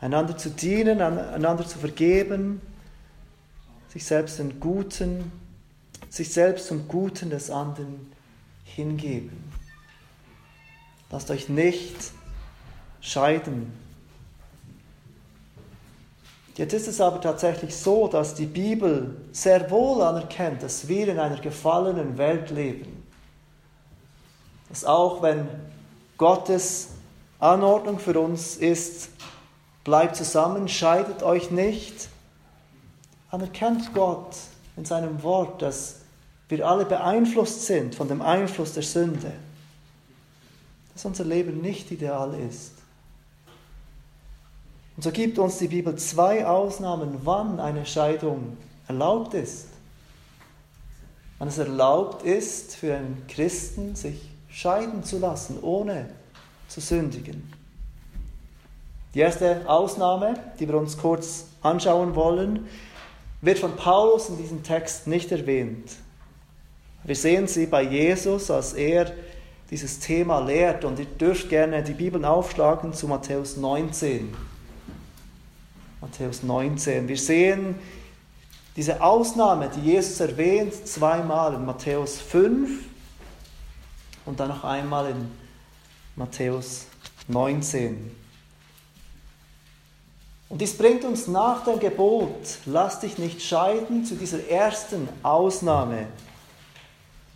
Einander 0.00 0.36
zu 0.36 0.50
dienen, 0.50 1.00
einander 1.00 1.66
zu 1.66 1.78
vergeben, 1.78 2.60
sich 3.88 4.04
selbst 4.04 4.38
den 4.38 4.60
Guten, 4.60 5.32
sich 6.10 6.32
selbst 6.32 6.66
zum 6.66 6.86
Guten 6.86 7.30
des 7.30 7.50
anderen 7.50 8.12
hingeben. 8.64 9.52
Lasst 11.10 11.30
euch 11.30 11.48
nicht 11.48 11.96
scheiden 13.00 13.72
Jetzt 16.56 16.72
ist 16.72 16.88
es 16.88 17.00
aber 17.02 17.20
tatsächlich 17.20 17.76
so, 17.76 18.08
dass 18.08 18.34
die 18.34 18.46
Bibel 18.46 19.14
sehr 19.30 19.70
wohl 19.70 20.02
anerkennt, 20.02 20.62
dass 20.62 20.88
wir 20.88 21.06
in 21.08 21.18
einer 21.18 21.38
gefallenen 21.38 22.16
Welt 22.16 22.50
leben. 22.50 23.06
Dass 24.70 24.84
auch 24.84 25.20
wenn 25.20 25.46
Gottes 26.16 26.88
Anordnung 27.38 27.98
für 27.98 28.18
uns 28.18 28.56
ist, 28.56 29.10
bleibt 29.86 30.16
zusammen, 30.16 30.66
scheidet 30.66 31.22
euch 31.22 31.52
nicht, 31.52 32.08
anerkennt 33.30 33.94
Gott 33.94 34.36
in 34.76 34.84
seinem 34.84 35.22
Wort, 35.22 35.62
dass 35.62 36.00
wir 36.48 36.66
alle 36.66 36.84
beeinflusst 36.84 37.66
sind 37.66 37.94
von 37.94 38.08
dem 38.08 38.20
Einfluss 38.20 38.72
der 38.72 38.82
Sünde, 38.82 39.30
dass 40.92 41.04
unser 41.04 41.24
Leben 41.24 41.60
nicht 41.60 41.92
ideal 41.92 42.34
ist. 42.50 42.72
Und 44.96 45.04
so 45.04 45.12
gibt 45.12 45.38
uns 45.38 45.58
die 45.58 45.68
Bibel 45.68 45.94
zwei 45.94 46.44
Ausnahmen, 46.44 47.20
wann 47.22 47.60
eine 47.60 47.86
Scheidung 47.86 48.56
erlaubt 48.88 49.34
ist. 49.34 49.68
Wann 51.38 51.46
es 51.46 51.58
erlaubt 51.58 52.24
ist, 52.24 52.74
für 52.74 52.96
einen 52.96 53.24
Christen 53.28 53.94
sich 53.94 54.30
scheiden 54.50 55.04
zu 55.04 55.18
lassen, 55.18 55.62
ohne 55.62 56.10
zu 56.66 56.80
sündigen. 56.80 57.52
Die 59.14 59.20
erste 59.20 59.62
Ausnahme, 59.66 60.34
die 60.58 60.68
wir 60.68 60.76
uns 60.76 60.98
kurz 60.98 61.46
anschauen 61.62 62.14
wollen, 62.14 62.66
wird 63.40 63.58
von 63.58 63.76
Paulus 63.76 64.28
in 64.28 64.36
diesem 64.36 64.62
Text 64.62 65.06
nicht 65.06 65.32
erwähnt. 65.32 65.90
Wir 67.04 67.16
sehen 67.16 67.46
sie 67.46 67.66
bei 67.66 67.82
Jesus, 67.82 68.50
als 68.50 68.72
er 68.72 69.12
dieses 69.70 70.00
Thema 70.00 70.40
lehrt. 70.40 70.84
Und 70.84 70.98
ihr 70.98 71.06
dürft 71.06 71.48
gerne 71.48 71.82
die 71.82 71.92
Bibeln 71.92 72.24
aufschlagen 72.24 72.92
zu 72.92 73.08
Matthäus 73.08 73.56
19. 73.56 74.34
Matthäus 76.00 76.42
19. 76.42 77.08
Wir 77.08 77.16
sehen 77.16 77.76
diese 78.76 79.00
Ausnahme, 79.00 79.70
die 79.74 79.92
Jesus 79.92 80.20
erwähnt, 80.20 80.74
zweimal 80.86 81.54
in 81.54 81.64
Matthäus 81.64 82.20
5 82.20 82.84
und 84.26 84.38
dann 84.38 84.48
noch 84.48 84.64
einmal 84.64 85.10
in 85.10 85.30
Matthäus 86.14 86.86
19. 87.28 88.10
Und 90.48 90.60
dies 90.60 90.76
bringt 90.76 91.04
uns 91.04 91.26
nach 91.26 91.64
dem 91.64 91.80
Gebot, 91.80 92.58
lass 92.66 93.00
dich 93.00 93.18
nicht 93.18 93.42
scheiden, 93.42 94.04
zu 94.04 94.14
dieser 94.14 94.48
ersten 94.48 95.08
Ausnahme. 95.22 96.06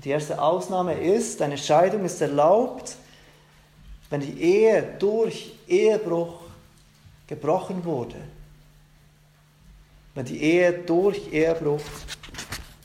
Die 0.05 0.11
erste 0.11 0.41
Ausnahme 0.41 0.95
ist, 0.95 1.43
eine 1.43 1.59
Scheidung 1.59 2.05
ist 2.05 2.21
erlaubt, 2.21 2.97
wenn 4.09 4.21
die 4.21 4.41
Ehe 4.41 4.95
durch 4.99 5.55
Ehebruch 5.67 6.41
gebrochen 7.27 7.85
wurde 7.85 8.17
wenn 10.15 10.25
die 10.25 10.43
Ehe 10.43 10.73
durch 10.73 11.33
Ehebruch 11.33 11.81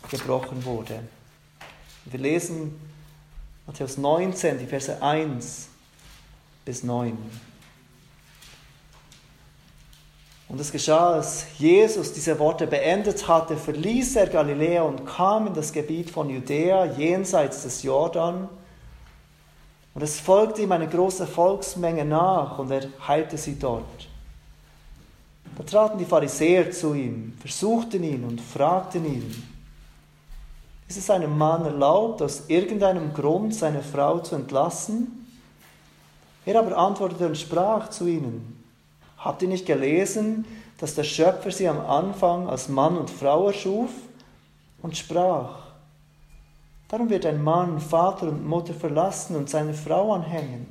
gebrochen 0.09 0.63
wurde. 0.63 0.99
Wir 2.05 2.19
lesen 2.19 2.79
Matthäus 3.65 3.97
19, 3.97 4.59
die 4.59 4.67
Verse 4.67 5.01
1 5.01 5.67
bis 6.63 6.83
9. 6.83 7.17
Und 10.55 10.61
es 10.61 10.71
geschah, 10.71 11.15
als 11.15 11.47
Jesus 11.59 12.13
diese 12.13 12.39
Worte 12.39 12.65
beendet 12.65 13.27
hatte, 13.27 13.57
verließ 13.57 14.15
er 14.15 14.27
Galiläa 14.27 14.83
und 14.83 15.05
kam 15.05 15.47
in 15.47 15.53
das 15.53 15.73
Gebiet 15.73 16.09
von 16.09 16.29
Judäa, 16.29 16.85
jenseits 16.85 17.63
des 17.63 17.83
Jordan. 17.83 18.47
Und 19.93 20.01
es 20.01 20.17
folgte 20.17 20.61
ihm 20.61 20.71
eine 20.71 20.87
große 20.87 21.27
Volksmenge 21.27 22.05
nach 22.05 22.57
und 22.57 22.71
er 22.71 22.87
heilte 23.05 23.37
sie 23.37 23.59
dort. 23.59 24.07
Da 25.57 25.63
traten 25.65 25.97
die 25.97 26.05
Pharisäer 26.05 26.71
zu 26.71 26.93
ihm, 26.93 27.33
versuchten 27.41 28.01
ihn 28.01 28.23
und 28.23 28.39
fragten 28.39 29.03
ihn, 29.03 29.43
ist 30.87 30.97
es 30.97 31.09
einem 31.09 31.37
Mann 31.37 31.65
erlaubt, 31.65 32.21
aus 32.21 32.43
irgendeinem 32.47 33.13
Grund 33.13 33.53
seine 33.53 33.83
Frau 33.83 34.19
zu 34.19 34.35
entlassen? 34.35 35.27
Er 36.45 36.57
aber 36.59 36.77
antwortete 36.77 37.27
und 37.27 37.37
sprach 37.37 37.89
zu 37.89 38.07
ihnen, 38.07 38.54
habt 39.25 39.41
ihr 39.41 39.47
nicht 39.47 39.65
gelesen, 39.65 40.45
dass 40.77 40.93
der 40.93 41.03
Schöpfer 41.03 41.49
sie 41.51 41.67
am 41.67 41.79
Anfang 41.79 42.47
als 42.47 42.69
Mann 42.69 42.95
und 42.95 43.09
Frau 43.09 43.47
erschuf 43.47 43.89
und 44.81 44.95
sprach, 44.95 45.63
darum 46.87 47.09
wird 47.09 47.25
ein 47.25 47.43
Mann 47.43 47.79
Vater 47.79 48.27
und 48.27 48.45
Mutter 48.45 48.75
verlassen 48.75 49.35
und 49.35 49.49
seine 49.49 49.73
Frau 49.73 50.13
anhängen, 50.13 50.67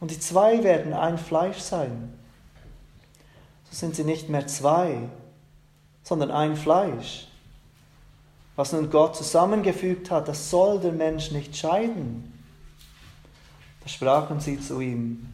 und 0.00 0.10
die 0.10 0.18
zwei 0.18 0.62
werden 0.64 0.92
ein 0.92 1.16
Fleisch 1.16 1.58
sein. 1.58 2.12
So 3.70 3.76
sind 3.76 3.94
sie 3.94 4.04
nicht 4.04 4.28
mehr 4.28 4.46
zwei, 4.46 5.08
sondern 6.02 6.30
ein 6.30 6.56
Fleisch. 6.56 7.28
Was 8.56 8.72
nun 8.72 8.90
Gott 8.90 9.16
zusammengefügt 9.16 10.10
hat, 10.10 10.28
das 10.28 10.50
soll 10.50 10.80
der 10.80 10.92
Mensch 10.92 11.30
nicht 11.30 11.56
scheiden. 11.56 12.32
Da 13.82 13.88
sprachen 13.88 14.40
sie 14.40 14.60
zu 14.60 14.80
ihm, 14.80 15.33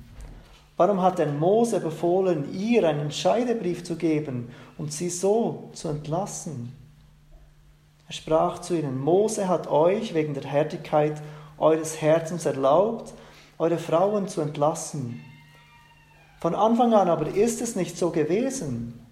warum 0.80 1.02
hat 1.02 1.18
denn 1.18 1.38
Mose 1.38 1.78
befohlen, 1.78 2.54
ihr 2.54 2.88
einen 2.88 3.10
Scheidebrief 3.10 3.84
zu 3.84 3.96
geben 3.96 4.50
und 4.78 4.94
sie 4.94 5.10
so 5.10 5.68
zu 5.74 5.88
entlassen? 5.88 6.74
Er 8.08 8.14
sprach 8.14 8.60
zu 8.60 8.78
ihnen, 8.78 8.98
Mose 8.98 9.46
hat 9.46 9.66
euch 9.70 10.14
wegen 10.14 10.32
der 10.32 10.44
Härtigkeit 10.44 11.20
eures 11.58 12.00
Herzens 12.00 12.46
erlaubt, 12.46 13.12
eure 13.58 13.76
Frauen 13.76 14.26
zu 14.26 14.40
entlassen. 14.40 15.22
Von 16.40 16.54
Anfang 16.54 16.94
an 16.94 17.10
aber 17.10 17.26
ist 17.26 17.60
es 17.60 17.76
nicht 17.76 17.98
so 17.98 18.08
gewesen. 18.08 19.06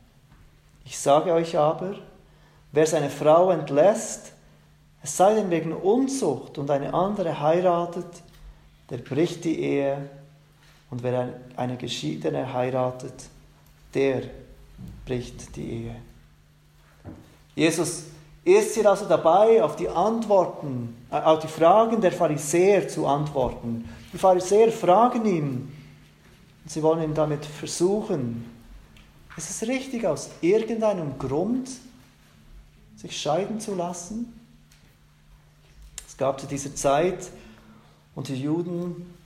Ich 0.86 0.98
sage 0.98 1.34
euch 1.34 1.58
aber, 1.58 1.96
wer 2.72 2.86
seine 2.86 3.10
Frau 3.10 3.50
entlässt, 3.50 4.32
es 5.02 5.18
sei 5.18 5.34
denn 5.34 5.50
wegen 5.50 5.74
Unzucht 5.74 6.56
und 6.56 6.70
eine 6.70 6.94
andere 6.94 7.40
heiratet, 7.40 8.22
der 8.88 8.96
bricht 8.96 9.44
die 9.44 9.60
Ehe 9.60 10.08
und 10.90 11.02
wer 11.02 11.40
eine 11.56 11.76
Geschiedene 11.76 12.52
heiratet, 12.52 13.28
der 13.94 14.22
bricht 15.04 15.54
die 15.56 15.70
Ehe. 15.70 15.96
Jesus 17.54 18.04
ist 18.44 18.74
hier 18.74 18.88
also 18.88 19.06
dabei, 19.06 19.62
auf 19.62 19.76
die 19.76 19.88
Antworten, 19.88 20.96
äh, 21.10 21.16
auf 21.16 21.40
die 21.40 21.48
Fragen 21.48 22.00
der 22.00 22.12
Pharisäer 22.12 22.88
zu 22.88 23.06
antworten. 23.06 23.88
Die 24.12 24.18
Pharisäer 24.18 24.72
fragen 24.72 25.24
ihn, 25.26 25.72
sie 26.66 26.82
wollen 26.82 27.02
ihn 27.02 27.14
damit 27.14 27.44
versuchen, 27.44 28.44
ist 29.36 29.50
es 29.50 29.68
richtig, 29.68 30.06
aus 30.06 30.30
irgendeinem 30.40 31.18
Grund 31.18 31.68
sich 32.96 33.20
scheiden 33.20 33.60
zu 33.60 33.74
lassen? 33.74 34.32
Es 36.06 36.16
gab 36.16 36.40
zu 36.40 36.46
dieser 36.46 36.74
Zeit 36.74 37.30
unter 38.16 38.34
Juden 38.34 39.17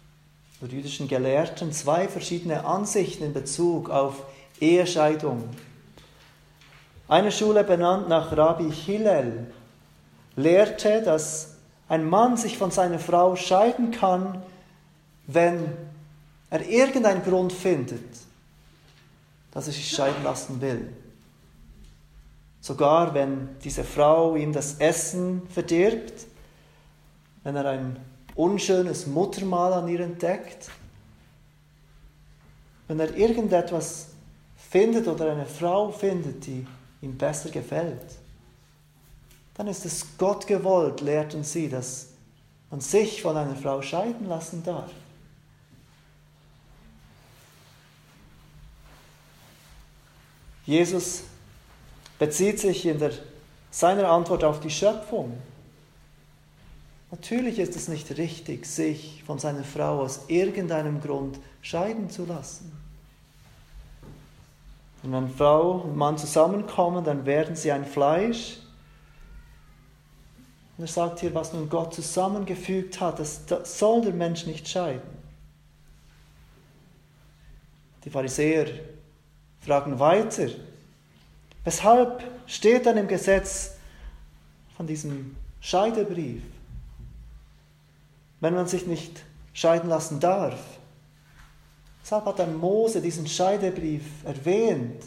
oder 0.62 0.72
jüdischen 0.72 1.08
Gelehrten 1.08 1.72
zwei 1.72 2.06
verschiedene 2.06 2.64
Ansichten 2.64 3.24
in 3.24 3.32
Bezug 3.32 3.90
auf 3.90 4.22
Ehescheidung. 4.60 5.48
Eine 7.08 7.32
Schule 7.32 7.64
benannt 7.64 8.08
nach 8.08 8.36
Rabbi 8.36 8.70
Hillel 8.70 9.52
lehrte, 10.36 11.02
dass 11.02 11.56
ein 11.88 12.08
Mann 12.08 12.36
sich 12.36 12.56
von 12.56 12.70
seiner 12.70 13.00
Frau 13.00 13.34
scheiden 13.34 13.90
kann, 13.90 14.40
wenn 15.26 15.72
er 16.48 16.66
irgendeinen 16.66 17.24
Grund 17.24 17.52
findet, 17.52 18.04
dass 19.50 19.66
er 19.66 19.72
sich 19.72 19.90
scheiden 19.90 20.22
lassen 20.22 20.60
will. 20.60 20.92
Sogar 22.60 23.14
wenn 23.14 23.48
diese 23.64 23.82
Frau 23.82 24.36
ihm 24.36 24.52
das 24.52 24.74
Essen 24.74 25.42
verdirbt, 25.52 26.26
wenn 27.42 27.56
er 27.56 27.66
ein 27.66 27.96
unschönes 28.34 29.06
Muttermal 29.06 29.72
an 29.72 29.88
ihr 29.88 30.00
entdeckt, 30.00 30.70
wenn 32.88 33.00
er 33.00 33.16
irgendetwas 33.16 34.08
findet 34.56 35.06
oder 35.06 35.32
eine 35.32 35.46
Frau 35.46 35.90
findet, 35.90 36.46
die 36.46 36.66
ihm 37.00 37.16
besser 37.16 37.50
gefällt, 37.50 38.16
dann 39.54 39.66
ist 39.66 39.84
es 39.84 40.06
Gott 40.18 40.46
gewollt, 40.46 41.00
lehrten 41.00 41.44
sie, 41.44 41.68
dass 41.68 42.08
man 42.70 42.80
sich 42.80 43.20
von 43.20 43.36
einer 43.36 43.56
Frau 43.56 43.82
scheiden 43.82 44.28
lassen 44.28 44.62
darf. 44.64 44.90
Jesus 50.64 51.24
bezieht 52.18 52.60
sich 52.60 52.86
in 52.86 52.98
der, 52.98 53.12
seiner 53.70 54.08
Antwort 54.08 54.44
auf 54.44 54.60
die 54.60 54.70
Schöpfung. 54.70 55.36
Natürlich 57.12 57.58
ist 57.58 57.76
es 57.76 57.88
nicht 57.88 58.16
richtig, 58.16 58.64
sich 58.64 59.22
von 59.26 59.38
seiner 59.38 59.64
Frau 59.64 60.00
aus 60.00 60.22
irgendeinem 60.28 60.98
Grund 61.02 61.38
scheiden 61.60 62.08
zu 62.08 62.24
lassen. 62.24 62.72
Und 65.02 65.12
wenn 65.12 65.28
Frau 65.28 65.72
und 65.82 65.94
Mann 65.94 66.16
zusammenkommen, 66.16 67.04
dann 67.04 67.26
werden 67.26 67.54
sie 67.54 67.70
ein 67.70 67.84
Fleisch. 67.84 68.60
Und 70.78 70.84
er 70.84 70.88
sagt 70.88 71.20
hier, 71.20 71.34
was 71.34 71.52
nun 71.52 71.68
Gott 71.68 71.92
zusammengefügt 71.92 72.98
hat, 72.98 73.18
das, 73.18 73.44
das 73.44 73.78
soll 73.78 74.00
der 74.00 74.14
Mensch 74.14 74.46
nicht 74.46 74.66
scheiden. 74.66 75.02
Die 78.06 78.10
Pharisäer 78.10 78.68
fragen 79.60 79.98
weiter, 79.98 80.48
weshalb 81.62 82.24
steht 82.46 82.86
dann 82.86 82.96
im 82.96 83.06
Gesetz 83.06 83.72
von 84.78 84.86
diesem 84.86 85.36
Scheidebrief, 85.60 86.42
wenn 88.42 88.54
man 88.54 88.66
sich 88.66 88.86
nicht 88.86 89.22
scheiden 89.54 89.88
lassen 89.88 90.20
darf? 90.20 90.58
Weshalb 92.02 92.26
hat 92.26 92.40
dann 92.40 92.58
Mose 92.58 93.00
diesen 93.00 93.28
Scheidebrief 93.28 94.02
erwähnt, 94.24 95.04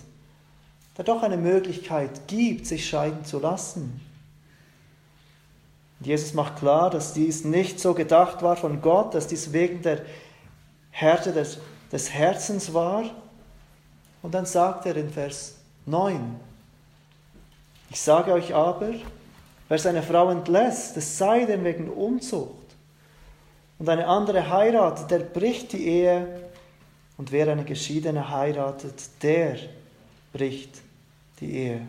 der 0.98 1.04
doch 1.04 1.22
eine 1.22 1.36
Möglichkeit 1.36 2.28
gibt, 2.28 2.66
sich 2.66 2.88
scheiden 2.88 3.26
zu 3.26 3.40
lassen? 3.40 4.00
Und 6.00 6.08
Jesus 6.08 6.34
macht 6.34 6.56
klar, 6.58 6.90
dass 6.90 7.14
dies 7.14 7.44
nicht 7.44 7.80
so 7.80 7.94
gedacht 7.94 8.42
war 8.42 8.56
von 8.56 8.82
Gott, 8.82 9.14
dass 9.14 9.28
dies 9.28 9.52
wegen 9.52 9.82
der 9.82 10.02
Härte 10.92 11.34
des, 11.34 11.58
des 11.92 12.10
Herzens 12.12 12.74
war, 12.74 13.04
und 14.22 14.34
dann 14.34 14.46
sagt 14.46 14.86
er 14.86 14.96
in 14.96 15.12
Vers 15.12 15.56
9, 15.86 16.40
ich 17.90 18.00
sage 18.00 18.32
euch 18.32 18.56
aber, 18.56 18.94
wer 19.68 19.78
seine 19.78 20.02
Frau 20.02 20.32
entlässt, 20.32 20.96
es 20.96 21.18
sei 21.18 21.46
denn 21.46 21.66
wegen 21.66 21.90
Unzucht, 21.90 22.65
und 23.78 23.90
eine 23.90 24.08
andere 24.08 24.50
heiratet, 24.50 25.12
der 25.12 25.20
bricht 25.20 25.74
die 25.74 25.88
Ehe, 25.88 26.50
und 27.18 27.32
wer 27.32 27.50
eine 27.50 27.64
Geschiedene 27.64 28.30
heiratet, 28.30 29.10
der 29.22 29.58
bricht 30.34 30.82
die 31.40 31.52
Ehe. 31.52 31.88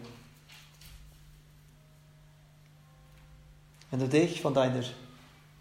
Wenn 3.90 4.00
du 4.00 4.08
dich 4.08 4.40
von 4.40 4.54
deiner 4.54 4.82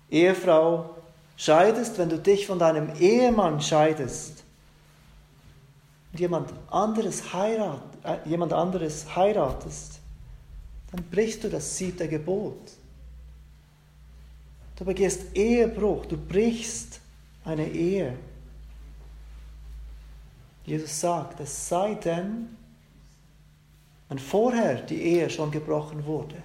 Ehefrau 0.09 0.95
scheidest, 1.37 1.97
wenn 1.97 2.09
du 2.09 2.19
dich 2.19 2.45
von 2.45 2.59
deinem 2.59 2.95
Ehemann 2.99 3.61
scheidest, 3.61 4.43
und 6.11 6.19
jemand 6.19 6.53
anderes, 6.69 7.33
heirat, 7.33 7.81
äh, 8.03 8.17
jemand 8.29 8.53
anderes 8.53 9.15
heiratest, 9.15 9.99
dann 10.91 11.03
brichst 11.11 11.43
du 11.43 11.49
das 11.49 11.75
siebte 11.75 12.07
Gebot. 12.07 12.71
Du 14.75 14.83
begehst 14.83 15.35
Ehebruch, 15.35 16.05
du 16.05 16.17
brichst 16.17 16.99
eine 17.45 17.67
Ehe. 17.67 18.17
Jesus 20.65 20.99
sagt, 20.99 21.39
es 21.39 21.69
sei 21.69 21.93
denn, 21.95 22.57
wenn 24.09 24.19
vorher 24.19 24.81
die 24.81 25.01
Ehe 25.01 25.29
schon 25.29 25.51
gebrochen 25.51 26.05
wurde, 26.05 26.41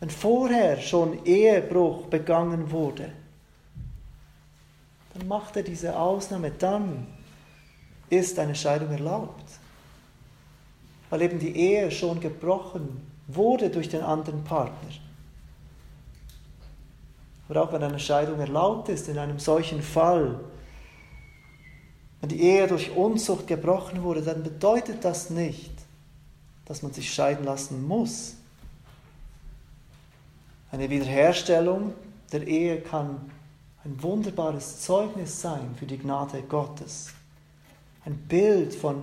wenn 0.00 0.10
vorher 0.10 0.80
schon 0.80 1.24
Ehebruch 1.24 2.06
begangen 2.06 2.70
wurde, 2.70 3.12
dann 5.14 5.28
macht 5.28 5.56
er 5.56 5.62
diese 5.62 5.98
Ausnahme 5.98 6.50
dann, 6.52 7.06
ist 8.08 8.38
eine 8.38 8.54
Scheidung 8.54 8.90
erlaubt. 8.90 9.44
Weil 11.10 11.22
eben 11.22 11.38
die 11.38 11.56
Ehe 11.56 11.90
schon 11.90 12.20
gebrochen 12.20 13.00
wurde 13.26 13.70
durch 13.70 13.88
den 13.88 14.02
anderen 14.02 14.44
Partner. 14.44 14.88
Aber 17.48 17.62
auch 17.62 17.72
wenn 17.72 17.82
eine 17.82 17.98
Scheidung 17.98 18.38
erlaubt 18.40 18.88
ist, 18.88 19.08
in 19.08 19.18
einem 19.18 19.38
solchen 19.38 19.82
Fall, 19.82 20.40
wenn 22.20 22.28
die 22.28 22.42
Ehe 22.42 22.66
durch 22.66 22.94
Unzucht 22.94 23.46
gebrochen 23.46 24.02
wurde, 24.02 24.22
dann 24.22 24.42
bedeutet 24.42 25.04
das 25.04 25.30
nicht, 25.30 25.72
dass 26.66 26.82
man 26.82 26.92
sich 26.92 27.12
scheiden 27.12 27.44
lassen 27.44 27.86
muss. 27.86 28.34
Eine 30.70 30.90
Wiederherstellung 30.90 31.94
der 32.32 32.46
Ehe 32.46 32.80
kann 32.80 33.30
ein 33.84 34.02
wunderbares 34.02 34.80
Zeugnis 34.80 35.40
sein 35.40 35.74
für 35.78 35.86
die 35.86 35.96
Gnade 35.96 36.42
Gottes 36.42 37.14
ein 38.08 38.16
Bild 38.16 38.74
von 38.74 39.02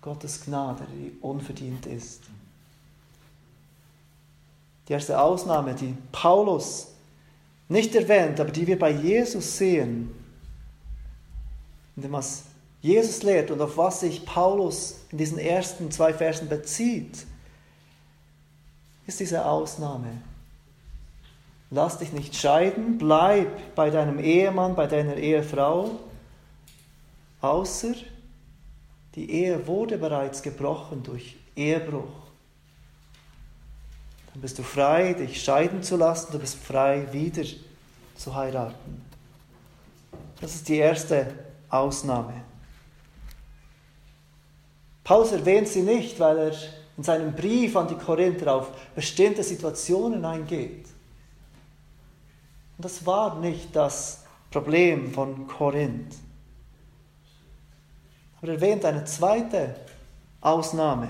Gottes 0.00 0.44
Gnade, 0.44 0.84
die 0.92 1.16
unverdient 1.20 1.86
ist. 1.86 2.22
Die 4.88 4.94
erste 4.94 5.20
Ausnahme, 5.20 5.74
die 5.74 5.96
Paulus 6.10 6.91
nicht 7.72 7.94
erwähnt, 7.94 8.38
aber 8.38 8.50
die 8.50 8.66
wir 8.66 8.78
bei 8.78 8.90
Jesus 8.90 9.58
sehen, 9.58 10.14
indem 11.96 12.12
was 12.12 12.44
Jesus 12.80 13.22
lehrt 13.22 13.50
und 13.50 13.60
auf 13.60 13.76
was 13.76 14.00
sich 14.00 14.24
Paulus 14.24 15.00
in 15.10 15.18
diesen 15.18 15.38
ersten 15.38 15.90
zwei 15.90 16.12
Versen 16.12 16.48
bezieht, 16.48 17.26
ist 19.06 19.20
diese 19.20 19.44
Ausnahme. 19.44 20.22
Lass 21.70 21.98
dich 21.98 22.12
nicht 22.12 22.36
scheiden, 22.36 22.98
bleib 22.98 23.74
bei 23.74 23.88
deinem 23.90 24.18
Ehemann, 24.18 24.74
bei 24.74 24.86
deiner 24.86 25.16
Ehefrau, 25.16 25.98
außer 27.40 27.94
die 29.14 29.30
Ehe 29.30 29.66
wurde 29.66 29.96
bereits 29.98 30.42
gebrochen 30.42 31.02
durch 31.02 31.36
Ehebruch. 31.56 32.21
Dann 34.32 34.40
bist 34.40 34.58
du 34.58 34.62
frei, 34.62 35.12
dich 35.12 35.42
scheiden 35.42 35.82
zu 35.82 35.96
lassen, 35.96 36.32
du 36.32 36.38
bist 36.38 36.56
frei, 36.56 37.06
wieder 37.12 37.44
zu 38.16 38.34
heiraten. 38.34 39.04
Das 40.40 40.54
ist 40.54 40.68
die 40.68 40.78
erste 40.78 41.26
Ausnahme. 41.68 42.34
Paulus 45.04 45.32
erwähnt 45.32 45.68
sie 45.68 45.82
nicht, 45.82 46.18
weil 46.18 46.38
er 46.38 46.52
in 46.96 47.02
seinem 47.02 47.34
Brief 47.34 47.76
an 47.76 47.88
die 47.88 47.94
Korinther 47.94 48.54
auf 48.54 48.70
bestimmte 48.94 49.42
Situationen 49.42 50.24
eingeht. 50.24 50.86
Und 52.76 52.84
das 52.84 53.04
war 53.04 53.38
nicht 53.38 53.74
das 53.74 54.24
Problem 54.50 55.12
von 55.12 55.46
Korinth. 55.46 56.14
Aber 58.38 58.48
er 58.48 58.54
erwähnt 58.54 58.84
eine 58.84 59.04
zweite 59.04 59.76
Ausnahme 60.40 61.08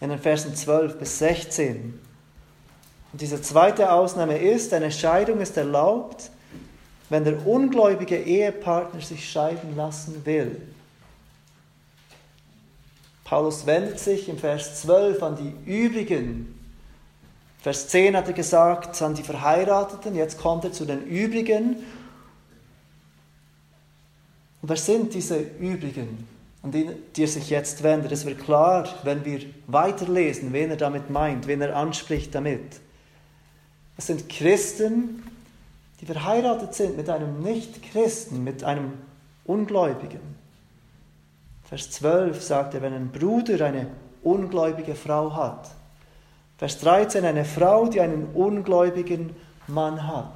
in 0.00 0.10
den 0.10 0.18
Versen 0.18 0.54
12 0.54 0.98
bis 0.98 1.18
16. 1.18 2.00
Und 3.14 3.20
diese 3.20 3.40
zweite 3.40 3.92
Ausnahme 3.92 4.38
ist, 4.38 4.74
eine 4.74 4.90
Scheidung 4.90 5.38
ist 5.40 5.56
erlaubt, 5.56 6.32
wenn 7.10 7.22
der 7.22 7.46
ungläubige 7.46 8.20
Ehepartner 8.20 9.00
sich 9.00 9.30
scheiden 9.30 9.76
lassen 9.76 10.26
will. 10.26 10.60
Paulus 13.22 13.66
wendet 13.66 14.00
sich 14.00 14.28
im 14.28 14.36
Vers 14.36 14.80
12 14.80 15.22
an 15.22 15.36
die 15.36 15.54
übrigen. 15.64 16.58
Vers 17.60 17.86
10 17.86 18.16
hat 18.16 18.26
er 18.26 18.32
gesagt, 18.32 19.00
an 19.00 19.14
die 19.14 19.22
Verheirateten, 19.22 20.16
jetzt 20.16 20.40
kommt 20.40 20.64
er 20.64 20.72
zu 20.72 20.84
den 20.84 21.04
übrigen. 21.04 21.76
Und 24.60 24.68
wer 24.68 24.76
sind 24.76 25.14
diese 25.14 25.38
übrigen, 25.38 26.26
an 26.64 26.72
die, 26.72 26.90
die 27.14 27.22
er 27.22 27.28
sich 27.28 27.48
jetzt 27.48 27.84
wendet? 27.84 28.10
Es 28.10 28.26
wird 28.26 28.40
klar, 28.40 28.88
wenn 29.04 29.24
wir 29.24 29.42
weiterlesen, 29.68 30.52
wen 30.52 30.70
er 30.70 30.76
damit 30.76 31.10
meint, 31.10 31.46
wen 31.46 31.60
er 31.60 31.76
anspricht 31.76 32.34
damit. 32.34 32.80
Es 33.96 34.06
sind 34.06 34.28
Christen, 34.28 35.22
die 36.00 36.06
verheiratet 36.06 36.74
sind 36.74 36.96
mit 36.96 37.08
einem 37.08 37.40
Nichtchristen, 37.42 38.42
mit 38.42 38.64
einem 38.64 38.94
Ungläubigen. 39.44 40.20
Vers 41.64 41.90
12 41.92 42.42
sagt 42.42 42.74
er, 42.74 42.82
wenn 42.82 42.92
ein 42.92 43.10
Bruder 43.10 43.64
eine 43.64 43.86
ungläubige 44.22 44.94
Frau 44.94 45.34
hat. 45.34 45.70
Vers 46.58 46.78
13, 46.80 47.24
eine 47.24 47.44
Frau, 47.44 47.86
die 47.86 48.00
einen 48.00 48.26
ungläubigen 48.34 49.34
Mann 49.66 50.06
hat. 50.06 50.34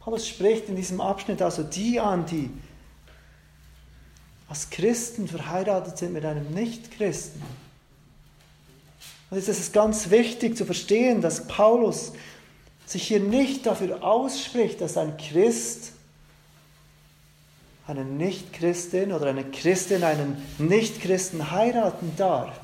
Paulus 0.00 0.28
spricht 0.28 0.68
in 0.68 0.76
diesem 0.76 1.00
Abschnitt 1.00 1.42
also 1.42 1.62
die 1.62 1.98
an, 1.98 2.26
die 2.26 2.50
als 4.48 4.70
Christen 4.70 5.26
verheiratet 5.26 5.98
sind 5.98 6.12
mit 6.12 6.24
einem 6.24 6.48
Nichtchristen. 6.54 7.42
Und 9.30 9.38
es 9.38 9.48
ist 9.48 9.72
ganz 9.72 10.10
wichtig 10.10 10.56
zu 10.56 10.64
verstehen, 10.64 11.20
dass 11.20 11.46
Paulus 11.48 12.12
sich 12.86 13.08
hier 13.08 13.20
nicht 13.20 13.66
dafür 13.66 14.04
ausspricht, 14.04 14.80
dass 14.80 14.96
ein 14.96 15.16
Christ 15.16 15.92
eine 17.86 18.04
Nichtchristin 18.04 19.12
oder 19.12 19.26
eine 19.26 19.44
Christin 19.44 20.02
einen 20.02 20.36
Nichtchristen 20.58 21.50
heiraten 21.50 22.12
darf. 22.16 22.58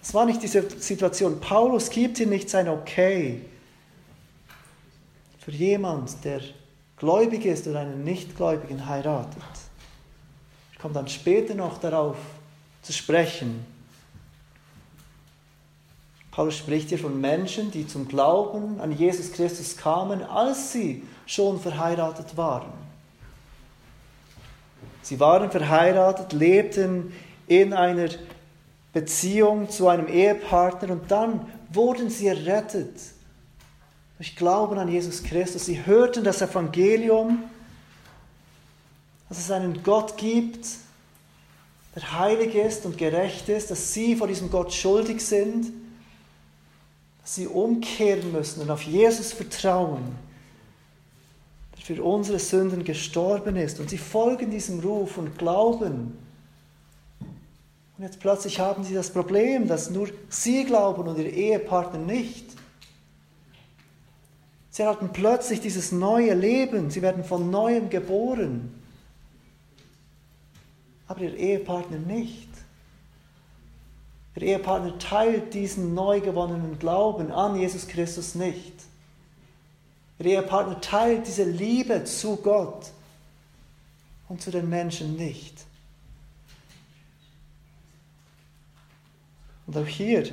Das 0.00 0.14
war 0.14 0.26
nicht 0.26 0.42
diese 0.42 0.68
Situation. 0.78 1.40
Paulus 1.40 1.90
gibt 1.90 2.18
hier 2.18 2.26
nicht 2.26 2.48
sein 2.48 2.68
Okay 2.68 3.42
für 5.40 5.50
jemand, 5.50 6.24
der 6.24 6.40
gläubig 6.98 7.46
ist 7.46 7.66
oder 7.66 7.80
einen 7.80 8.04
Nichtgläubigen 8.04 8.86
heiratet. 8.86 9.42
Ich 10.72 10.78
komme 10.78 10.94
dann 10.94 11.08
später 11.08 11.54
noch 11.54 11.78
darauf 11.78 12.16
zu 12.82 12.92
sprechen. 12.92 13.64
Paulus 16.30 16.56
spricht 16.56 16.90
hier 16.90 16.98
von 16.98 17.20
Menschen, 17.20 17.70
die 17.70 17.86
zum 17.86 18.06
Glauben 18.06 18.80
an 18.80 18.92
Jesus 18.92 19.32
Christus 19.32 19.76
kamen, 19.76 20.22
als 20.22 20.72
sie 20.72 21.02
schon 21.26 21.60
verheiratet 21.60 22.36
waren. 22.36 22.72
Sie 25.02 25.18
waren 25.18 25.50
verheiratet, 25.50 26.32
lebten 26.32 27.12
in 27.46 27.72
einer 27.72 28.10
Beziehung 28.92 29.70
zu 29.70 29.88
einem 29.88 30.06
Ehepartner 30.06 30.92
und 30.92 31.10
dann 31.10 31.46
wurden 31.72 32.10
sie 32.10 32.26
errettet 32.26 32.94
durch 34.18 34.36
Glauben 34.36 34.78
an 34.78 34.88
Jesus 34.88 35.22
Christus. 35.22 35.66
Sie 35.66 35.86
hörten 35.86 36.24
das 36.24 36.42
Evangelium, 36.42 37.44
dass 39.28 39.38
es 39.38 39.50
einen 39.50 39.82
Gott 39.82 40.16
gibt, 40.16 40.66
der 41.94 42.18
heilig 42.18 42.54
ist 42.54 42.84
und 42.84 42.98
gerecht 42.98 43.48
ist, 43.48 43.70
dass 43.70 43.92
sie 43.92 44.16
vor 44.16 44.26
diesem 44.26 44.50
Gott 44.50 44.72
schuldig 44.72 45.24
sind, 45.24 45.72
sie 47.34 47.46
umkehren 47.46 48.32
müssen 48.32 48.62
und 48.62 48.70
auf 48.70 48.82
Jesus 48.82 49.32
vertrauen 49.32 50.16
für 51.88 52.02
unsere 52.02 52.38
Sünden 52.38 52.84
gestorben 52.84 53.56
ist. 53.56 53.80
Und 53.80 53.88
sie 53.88 53.96
folgen 53.96 54.50
diesem 54.50 54.80
Ruf 54.80 55.16
und 55.16 55.38
glauben. 55.38 56.18
Und 57.96 58.04
jetzt 58.04 58.20
plötzlich 58.20 58.60
haben 58.60 58.84
sie 58.84 58.92
das 58.92 59.10
Problem, 59.10 59.66
dass 59.66 59.88
nur 59.88 60.10
sie 60.28 60.64
glauben 60.64 61.08
und 61.08 61.16
ihr 61.18 61.32
Ehepartner 61.32 61.98
nicht. 61.98 62.44
Sie 64.68 64.82
erhalten 64.82 65.08
plötzlich 65.14 65.62
dieses 65.62 65.90
neue 65.90 66.34
Leben. 66.34 66.90
Sie 66.90 67.00
werden 67.00 67.24
von 67.24 67.50
neuem 67.50 67.88
geboren. 67.88 68.74
Aber 71.06 71.22
ihr 71.22 71.34
Ehepartner 71.34 72.00
nicht. 72.00 72.47
Ihr 74.38 74.42
Ehepartner 74.42 74.96
teilt 75.00 75.52
diesen 75.52 75.94
neu 75.94 76.20
gewonnenen 76.20 76.78
Glauben 76.78 77.32
an 77.32 77.58
Jesus 77.58 77.88
Christus 77.88 78.36
nicht. 78.36 78.72
Ihr 80.20 80.26
Ehepartner 80.26 80.80
teilt 80.80 81.26
diese 81.26 81.42
Liebe 81.42 82.04
zu 82.04 82.36
Gott 82.36 82.92
und 84.28 84.40
zu 84.40 84.52
den 84.52 84.68
Menschen 84.68 85.16
nicht. 85.16 85.64
Und 89.66 89.76
auch 89.76 89.86
hier 89.86 90.30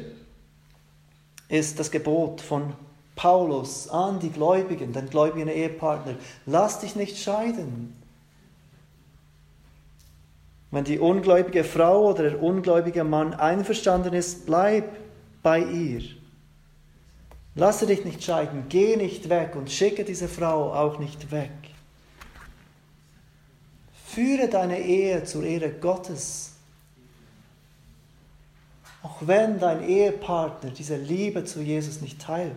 ist 1.48 1.80
das 1.80 1.90
Gebot 1.90 2.42
von 2.42 2.74
Paulus 3.16 3.90
an 3.90 4.20
die 4.20 4.30
Gläubigen, 4.30 4.94
den 4.94 5.10
gläubigen 5.10 5.48
Ehepartner, 5.48 6.16
lass 6.46 6.80
dich 6.80 6.96
nicht 6.96 7.18
scheiden. 7.18 7.96
Wenn 10.76 10.84
die 10.84 11.00
ungläubige 11.00 11.64
Frau 11.64 12.10
oder 12.10 12.24
der 12.32 12.44
ungläubige 12.44 13.06
Mann 13.06 13.34
einverstanden 13.34 14.14
ist, 14.14 14.46
bleib 14.46 14.84
bei 15.42 15.60
ihr. 15.60 16.02
Lasse 17.56 17.88
dich 17.88 18.04
nicht 18.04 18.22
scheiden, 18.22 18.66
geh 18.68 18.98
nicht 18.98 19.30
weg 19.30 19.56
und 19.56 19.72
schicke 19.72 20.04
diese 20.04 20.28
Frau 20.28 20.74
auch 20.74 21.00
nicht 21.00 21.32
weg. 21.32 21.54
Führe 24.06 24.50
deine 24.50 24.82
Ehe 24.82 25.24
zur 25.24 25.46
Ehre 25.46 25.72
Gottes. 25.72 26.56
Auch 29.02 29.20
wenn 29.22 29.58
dein 29.60 29.82
Ehepartner 29.82 30.72
diese 30.72 30.98
Liebe 30.98 31.46
zu 31.46 31.62
Jesus 31.62 32.02
nicht 32.02 32.22
teilt. 32.22 32.52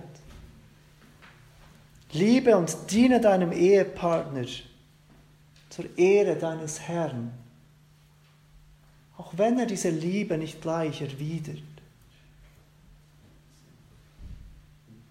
Liebe 2.10 2.56
und 2.56 2.76
diene 2.90 3.20
deinem 3.20 3.52
Ehepartner 3.52 4.46
zur 5.70 5.84
Ehre 5.96 6.34
deines 6.34 6.80
Herrn. 6.80 7.32
Auch 9.18 9.32
wenn 9.36 9.58
er 9.58 9.66
diese 9.66 9.90
Liebe 9.90 10.38
nicht 10.38 10.62
gleich 10.62 11.02
erwidert. 11.02 11.58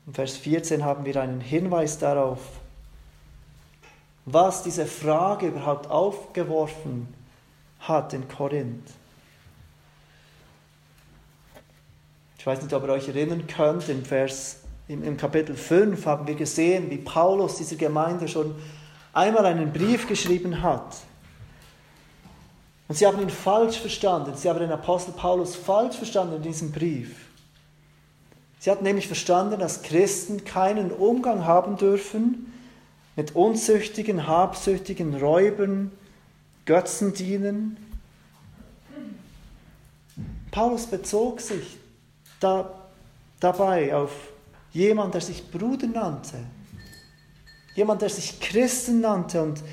Im 0.08 0.13
Vers 0.13 0.38
14 0.38 0.86
haben 0.86 1.04
wir 1.04 1.22
einen 1.22 1.41
Hinweis 1.41 2.00
darauf, 2.00 2.39
was 4.26 4.63
diese 4.63 4.86
Frage 4.86 5.48
überhaupt 5.48 5.91
aufgeworfen 5.91 7.13
hat 7.82 8.13
in 8.13 8.28
Korinth. 8.30 8.89
Ich 12.39 12.46
weiß 12.46 12.62
nicht, 12.62 12.74
ob 12.74 12.84
ihr 12.84 12.93
euch 12.93 13.10
erinnern 13.10 13.46
könnt, 13.46 13.89
im, 13.89 14.06
Vers, 14.06 14.62
im, 14.88 15.04
im 15.04 15.17
Kapitel 15.17 15.56
5 15.56 16.06
haben 16.06 16.28
wir 16.28 16.36
gesehen, 16.36 16.89
wie 16.89 16.98
Paulus 16.98 17.58
dieser 17.58 17.76
Gemeinde 17.76 18.30
schon 18.30 18.56
einmal 19.12 19.46
einen 19.46 19.74
Brief 19.74 20.08
geschrieben 20.08 20.62
hat. 20.62 20.96
Und 22.88 22.95
sie 22.95 23.06
haben 23.06 23.21
ihn 23.21 23.30
falsch 23.30 23.80
verstanden. 23.80 24.36
Sie 24.36 24.50
haben 24.50 24.60
den 24.60 24.71
Apostel 24.71 25.12
Paulus 25.12 25.56
falsch 25.56 25.95
verstanden 25.95 26.38
in 26.38 26.41
diesem 26.41 26.71
Brief. 26.71 27.28
Sie 28.60 28.71
hatten 28.71 28.84
nämlich 28.84 29.08
verstanden, 29.08 29.60
dass 29.60 29.84
Christen 29.84 30.45
keinen 30.45 30.91
Umgang 30.91 31.45
haben 31.45 31.78
dürfen 31.78 32.54
mit 33.15 33.36
unzüchtigen, 33.36 34.28
habsüchtigen 34.28 35.15
Räubern, 35.15 35.91
Götzen 36.65 37.13
dienen. 37.13 37.78
Paulus 40.52 40.88
bezog 40.88 41.39
sich 41.39 41.78
da, 42.39 42.88
dabei 43.39 43.95
auf 43.95 44.12
jemand, 44.71 45.13
der 45.13 45.21
sich 45.21 45.50
Bruder 45.50 45.88
nannte, 45.88 46.38
jemand, 47.76 48.02
der 48.02 48.10
sich 48.10 48.39
Christen 48.39 49.02
nannte 49.02 49.41
und 49.41 49.63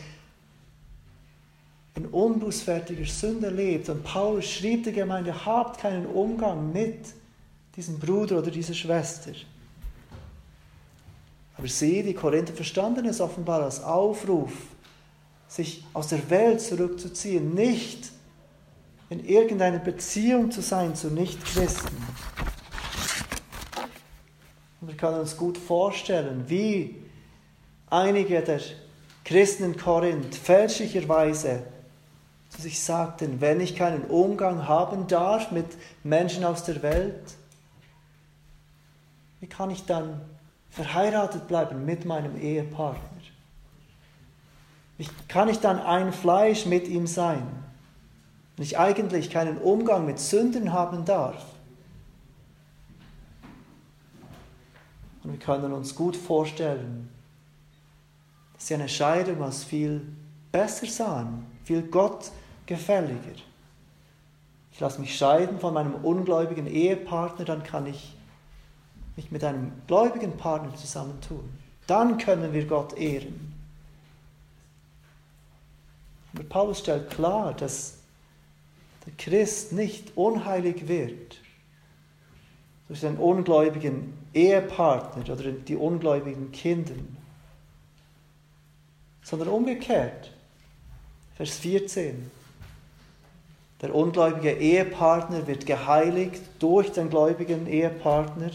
ein 1.97 2.07
unbußfertiger 2.07 3.05
Sünder 3.07 3.51
lebt. 3.51 3.89
Und 3.89 4.03
Paulus 4.03 4.47
schrieb 4.47 4.85
der 4.85 4.93
Gemeinde, 4.93 5.45
habt 5.47 5.81
keinen 5.81 6.07
Umgang 6.07 6.73
mit 6.73 7.07
diesem 7.77 7.99
Bruder 7.99 8.39
oder 8.39 8.51
dieser 8.51 8.75
Schwester. 8.75 9.33
Aber 11.57 11.69
sie, 11.69 12.03
die 12.03 12.15
Korinther, 12.15 12.53
verstanden 12.53 13.07
es 13.07 13.21
offenbar 13.21 13.63
als 13.63 13.83
Aufruf, 13.83 14.53
sich 15.47 15.85
aus 15.93 16.09
der 16.09 16.29
Welt 16.31 16.61
zurückzuziehen, 16.61 17.55
nicht 17.55 18.11
in 19.09 19.25
irgendeiner 19.25 19.79
Beziehung 19.79 20.51
zu 20.51 20.63
sein 20.63 20.97
zu 20.97 21.09
Nichtchristen. 21.09 21.97
Und 24.81 24.89
wir 24.89 24.97
können 24.97 25.21
uns 25.21 25.37
gut 25.37 25.57
vorstellen, 25.57 26.45
wie 26.49 26.97
einige 27.89 28.43
der 28.43 28.61
Christen 29.25 29.65
in 29.65 29.77
Korinth 29.77 30.35
fälschlicherweise 30.35 31.63
sich 32.59 32.83
sagten, 32.83 33.41
wenn 33.41 33.61
ich 33.61 33.77
keinen 33.77 34.05
Umgang 34.05 34.69
haben 34.69 35.07
darf 35.07 35.51
mit 35.51 35.67
Menschen 36.03 36.45
aus 36.45 36.65
der 36.65 36.83
Welt, 36.83 37.35
wie 39.41 39.47
kann 39.47 39.71
ich 39.71 39.85
dann 39.85 40.21
verheiratet 40.71 41.49
bleiben 41.49 41.85
mit 41.85 42.05
meinem 42.05 42.41
Ehepartner? 42.41 43.15
Wie 44.97 45.09
kann 45.29 45.49
ich 45.49 45.61
dann 45.61 45.81
ein 45.81 46.13
Fleisch 46.13 46.67
mit 46.67 46.87
ihm 46.89 47.07
sein, 47.07 47.47
wenn 48.57 48.65
ich 48.65 48.79
eigentlich 48.79 49.31
keinen 49.31 49.59
Umgang 49.59 50.07
mit 50.07 50.21
Sünden 50.21 50.73
haben 50.73 51.05
darf? 51.05 51.45
Und 55.25 55.33
wir 55.33 55.39
können 55.39 55.73
uns 55.73 55.95
gut 55.95 56.17
vorstellen, 56.17 57.09
dass 58.53 58.69
sie 58.69 58.75
eine 58.75 58.89
Scheidung 58.89 59.43
als 59.43 59.65
viel 59.65 60.03
besser 60.53 60.87
sahen, 60.87 61.47
viel 61.65 61.83
gottgefälliger. 62.67 63.37
Ich 64.73 64.81
lasse 64.81 65.01
mich 65.01 65.17
scheiden 65.17 65.61
von 65.61 65.75
meinem 65.75 65.95
ungläubigen 65.95 66.67
Ehepartner, 66.67 67.45
dann 67.45 67.63
kann 67.63 67.87
ich 67.87 68.17
mich 69.17 69.31
mit 69.31 69.45
einem 69.45 69.73
gläubigen 69.87 70.37
Partner 70.37 70.75
zusammentun. 70.75 71.49
Dann 71.87 72.19
können 72.19 72.53
wir 72.53 72.67
Gott 72.67 72.97
ehren. 72.97 73.53
Aber 76.33 76.43
Paulus 76.45 76.81
stellt 76.81 77.11
klar, 77.11 77.55
dass 77.55 77.99
der 79.07 79.13
Christ 79.17 79.73
nicht 79.73 80.17
unheilig 80.17 80.89
wird 80.89 81.39
durch 82.89 83.01
seinen 83.01 83.19
ungläubigen 83.19 84.15
Ehepartner 84.33 85.33
oder 85.33 85.53
die 85.53 85.77
ungläubigen 85.77 86.51
Kinder, 86.51 86.95
sondern 89.23 89.49
umgekehrt. 89.49 90.33
Vers 91.37 91.59
14. 91.59 92.31
Der 93.85 93.95
ungläubige 93.95 94.51
Ehepartner 94.51 95.47
wird 95.47 95.67
geheiligt 95.67 96.41
durch 96.59 96.91
den 96.93 97.11
gläubigen 97.11 97.67
Ehepartner. 97.67 98.51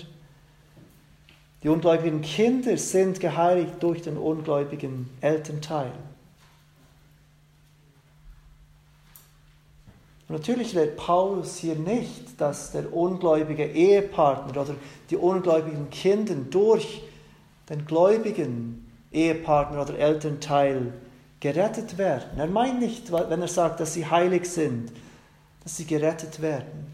Die 1.62 1.70
ungläubigen 1.70 2.22
Kinder 2.22 2.76
sind 2.78 3.20
geheiligt 3.20 3.74
durch 3.80 4.02
den 4.02 4.18
ungläubigen 4.18 5.08
Elternteil. 5.22 5.92
Natürlich 10.30 10.76
redet 10.76 10.98
Paulus 10.98 11.58
hier 11.58 11.76
nicht, 11.76 12.42
dass 12.42 12.72
der 12.72 12.92
ungläubige 12.92 13.68
Ehepartner 13.68 14.60
oder 14.60 14.74
die 15.12 15.18
ungläubigen 15.18 15.92
Kinder 15.92 16.34
durch 16.34 17.04
den 17.70 17.86
gläubigen 17.86 18.92
Ehepartner 19.12 19.84
oder 19.84 19.96
Elternteil 19.96 20.92
gerettet 21.40 22.00
werden. 22.00 22.40
Er 22.40 22.48
meint 22.48 22.80
nicht, 22.80 23.12
wenn 23.12 23.42
er 23.42 23.48
sagt, 23.48 23.80
dass 23.80 23.94
sie 23.94 24.08
heilig 24.08 24.50
sind, 24.50 24.92
dass 25.70 25.78
sie 25.78 25.86
gerettet 25.86 26.42
werden. 26.42 26.88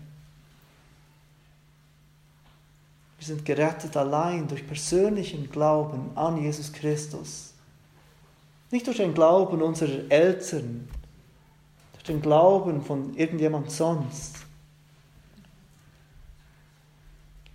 Wir 3.18 3.26
sind 3.26 3.46
gerettet 3.46 3.96
allein 3.96 4.50
durch 4.50 4.68
persönlichen 4.68 5.50
Glauben 5.50 6.10
an 6.16 6.44
Jesus 6.44 6.74
Christus. 6.74 7.54
Nicht 8.72 8.86
durch 8.86 8.98
den 8.98 9.14
Glauben 9.14 9.62
unserer 9.62 10.12
Eltern, 10.12 10.90
den 12.06 12.22
Glauben 12.22 12.84
von 12.84 13.16
irgendjemand 13.16 13.72
sonst. 13.72 14.40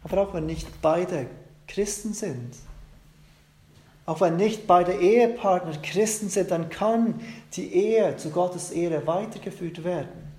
Aber 0.02 0.22
auch 0.22 0.32
wenn 0.32 0.46
nicht 0.46 0.80
beide 0.80 1.26
Christen 1.68 2.14
sind, 2.14 2.54
auch 4.06 4.22
wenn 4.22 4.36
nicht 4.36 4.66
beide 4.66 4.94
Ehepartner 4.94 5.76
Christen 5.82 6.30
sind, 6.30 6.50
dann 6.50 6.70
kann 6.70 7.20
die 7.52 7.74
Ehe 7.74 8.16
zu 8.16 8.30
Gottes 8.30 8.70
Ehre 8.70 9.06
weitergeführt 9.06 9.84
werden. 9.84 10.29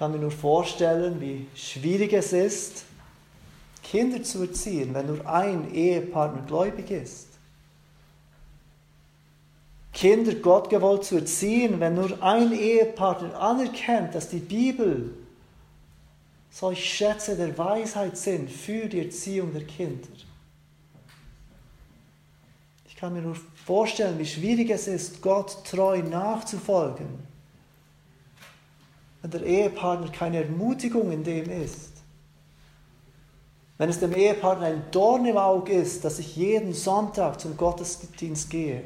Ich 0.00 0.02
kann 0.02 0.12
mir 0.12 0.18
nur 0.18 0.30
vorstellen, 0.30 1.20
wie 1.20 1.46
schwierig 1.54 2.14
es 2.14 2.32
ist, 2.32 2.84
Kinder 3.82 4.22
zu 4.22 4.40
erziehen, 4.40 4.94
wenn 4.94 5.08
nur 5.08 5.26
ein 5.28 5.74
Ehepartner 5.74 6.40
gläubig 6.46 6.90
ist. 6.90 7.28
Kinder 9.92 10.34
Gott 10.36 10.70
gewollt 10.70 11.04
zu 11.04 11.16
erziehen, 11.16 11.80
wenn 11.80 11.96
nur 11.96 12.22
ein 12.22 12.50
Ehepartner 12.50 13.38
anerkennt, 13.38 14.14
dass 14.14 14.30
die 14.30 14.38
Bibel 14.38 15.12
solche 16.50 16.80
Schätze 16.80 17.36
der 17.36 17.58
Weisheit 17.58 18.16
sind 18.16 18.50
für 18.50 18.88
die 18.88 19.00
Erziehung 19.00 19.52
der 19.52 19.64
Kinder. 19.64 20.08
Ich 22.88 22.96
kann 22.96 23.12
mir 23.12 23.20
nur 23.20 23.36
vorstellen, 23.66 24.18
wie 24.18 24.24
schwierig 24.24 24.70
es 24.70 24.88
ist, 24.88 25.20
Gott 25.20 25.62
treu 25.66 25.98
nachzufolgen, 25.98 27.29
wenn 29.22 29.30
der 29.30 29.44
Ehepartner 29.44 30.10
keine 30.10 30.44
Ermutigung 30.44 31.12
in 31.12 31.24
dem 31.24 31.50
ist. 31.50 31.90
Wenn 33.78 33.88
es 33.88 34.00
dem 34.00 34.14
Ehepartner 34.14 34.66
ein 34.66 34.82
Dorn 34.90 35.26
im 35.26 35.36
Auge 35.36 35.72
ist, 35.72 36.04
dass 36.04 36.18
ich 36.18 36.36
jeden 36.36 36.74
Sonntag 36.74 37.40
zum 37.40 37.56
Gottesdienst 37.56 38.50
gehe 38.50 38.82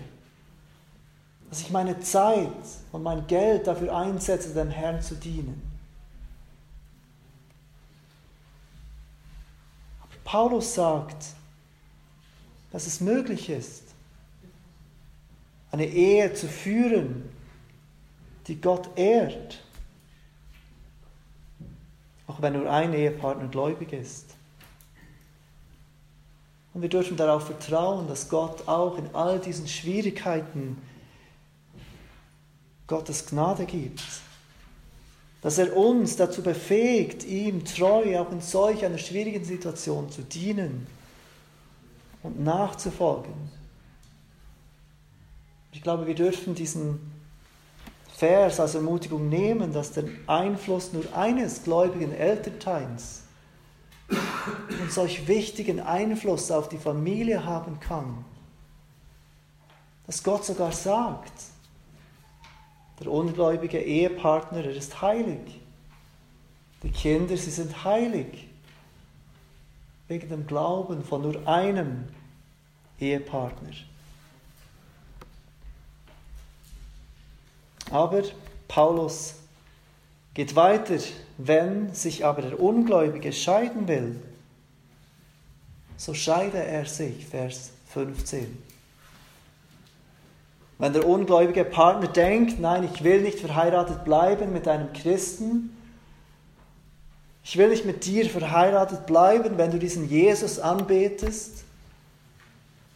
dass 1.55 1.61
ich 1.63 1.71
meine 1.71 2.01
Zeit 2.01 2.49
und 2.91 3.05
mein 3.05 3.29
Geld 3.29 3.69
dafür 3.69 3.97
einsetze, 3.97 4.53
dem 4.53 4.71
Herrn 4.71 5.01
zu 5.01 5.15
dienen. 5.15 5.63
Aber 10.03 10.15
Paulus 10.25 10.75
sagt, 10.75 11.27
dass 12.73 12.89
es 12.89 13.01
möglich 13.01 13.51
ist, 13.51 13.85
eine 15.71 15.87
Ehe 15.87 16.35
zu 16.35 16.49
führen, 16.49 17.29
die 18.49 18.61
Gott 18.61 18.89
ehrt, 18.99 19.64
auch 22.27 22.41
wenn 22.41 22.55
nur 22.55 22.71
ein 22.71 22.95
Ehepartner 22.95 23.49
gläubig 23.49 23.93
ist. 23.93 24.35
Und 26.73 26.83
wir 26.83 26.89
dürfen 26.89 27.17
darauf 27.17 27.47
vertrauen, 27.47 28.09
dass 28.09 28.29
Gott 28.29 28.67
auch 28.67 28.99
in 28.99 29.15
all 29.15 29.39
diesen 29.39 29.69
Schwierigkeiten 29.69 30.77
Gottes 32.87 33.27
Gnade 33.27 33.65
gibt. 33.65 34.03
Dass 35.41 35.59
er 35.59 35.77
uns 35.77 36.17
dazu 36.17 36.43
befähigt, 36.43 37.25
ihm 37.25 37.65
treu 37.65 38.19
auch 38.19 38.33
in 38.33 38.41
solch 38.41 38.85
einer 38.85 38.99
schwierigen 38.99 39.45
Situation 39.45 40.11
zu 40.11 40.23
dienen 40.23 40.87
und 42.23 42.43
nachzufolgen. 42.43 43.35
Ich 45.73 45.83
glaube, 45.83 46.07
wir 46.07 46.15
dürfen 46.15 46.55
diesen 46.55 46.99
Vers 48.17 48.61
als 48.61 48.77
Ermutigung 48.77 49.29
nehmen, 49.29 49.73
dass 49.73 49.91
der 49.91 50.05
Einfluss 50.29 50.93
nur 50.93 51.05
eines 51.17 51.65
gläubigen 51.65 52.13
Elternteils 52.13 53.25
einen 54.09 54.91
solch 54.91 55.27
wichtigen 55.27 55.81
Einfluss 55.81 56.53
auf 56.53 56.69
die 56.69 56.79
Familie 56.79 57.45
haben 57.45 57.81
kann. 57.81 58.25
Dass 60.07 60.23
Gott 60.23 60.45
sogar 60.45 60.71
sagt, 60.71 61.33
der 63.01 63.11
ungläubige 63.11 63.81
Ehepartner, 63.81 64.65
er 64.65 64.77
ist 64.77 65.03
heilig. 65.03 65.61
Die 66.85 66.91
Kinder, 66.91 67.37
sie 67.37 67.51
sind 67.51 67.85
heilig. 67.85 68.47
Wegen 70.07 70.29
dem 70.29 70.47
Glauben 70.47 71.03
von 71.03 71.23
nur 71.23 71.49
einem 71.49 72.05
Ehepartner. 73.01 73.73
Aber 77.91 78.23
Paulus 78.69 79.35
geht 80.35 80.57
weiter, 80.57 80.99
wenn 81.39 81.93
sich 81.95 82.25
aber 82.25 82.43
der 82.43 82.61
Ungläubige 82.61 83.33
scheiden 83.33 83.89
will, 83.89 84.21
so 85.97 86.13
scheide 86.15 86.59
er 86.59 86.87
sich, 86.87 87.27
Vers 87.27 87.71
15. 87.93 88.59
Wenn 90.79 90.93
der 90.93 91.07
ungläubige 91.07 91.65
Partner 91.65 92.09
denkt, 92.09 92.59
nein, 92.59 92.89
ich 92.93 93.05
will 93.05 93.21
nicht 93.21 93.39
verheiratet 93.39 94.05
bleiben 94.05 94.53
mit 94.53 94.67
einem 94.67 94.93
Christen, 94.93 95.71
ich 97.45 97.57
will 97.59 97.69
nicht 97.69 97.85
mit 97.85 98.07
dir 98.07 98.29
verheiratet 98.29 99.07
bleiben, 99.07 99.59
wenn 99.59 99.71
du 99.71 99.79
diesen 99.79 100.09
Jesus 100.09 100.59
anbetest, 100.59 101.65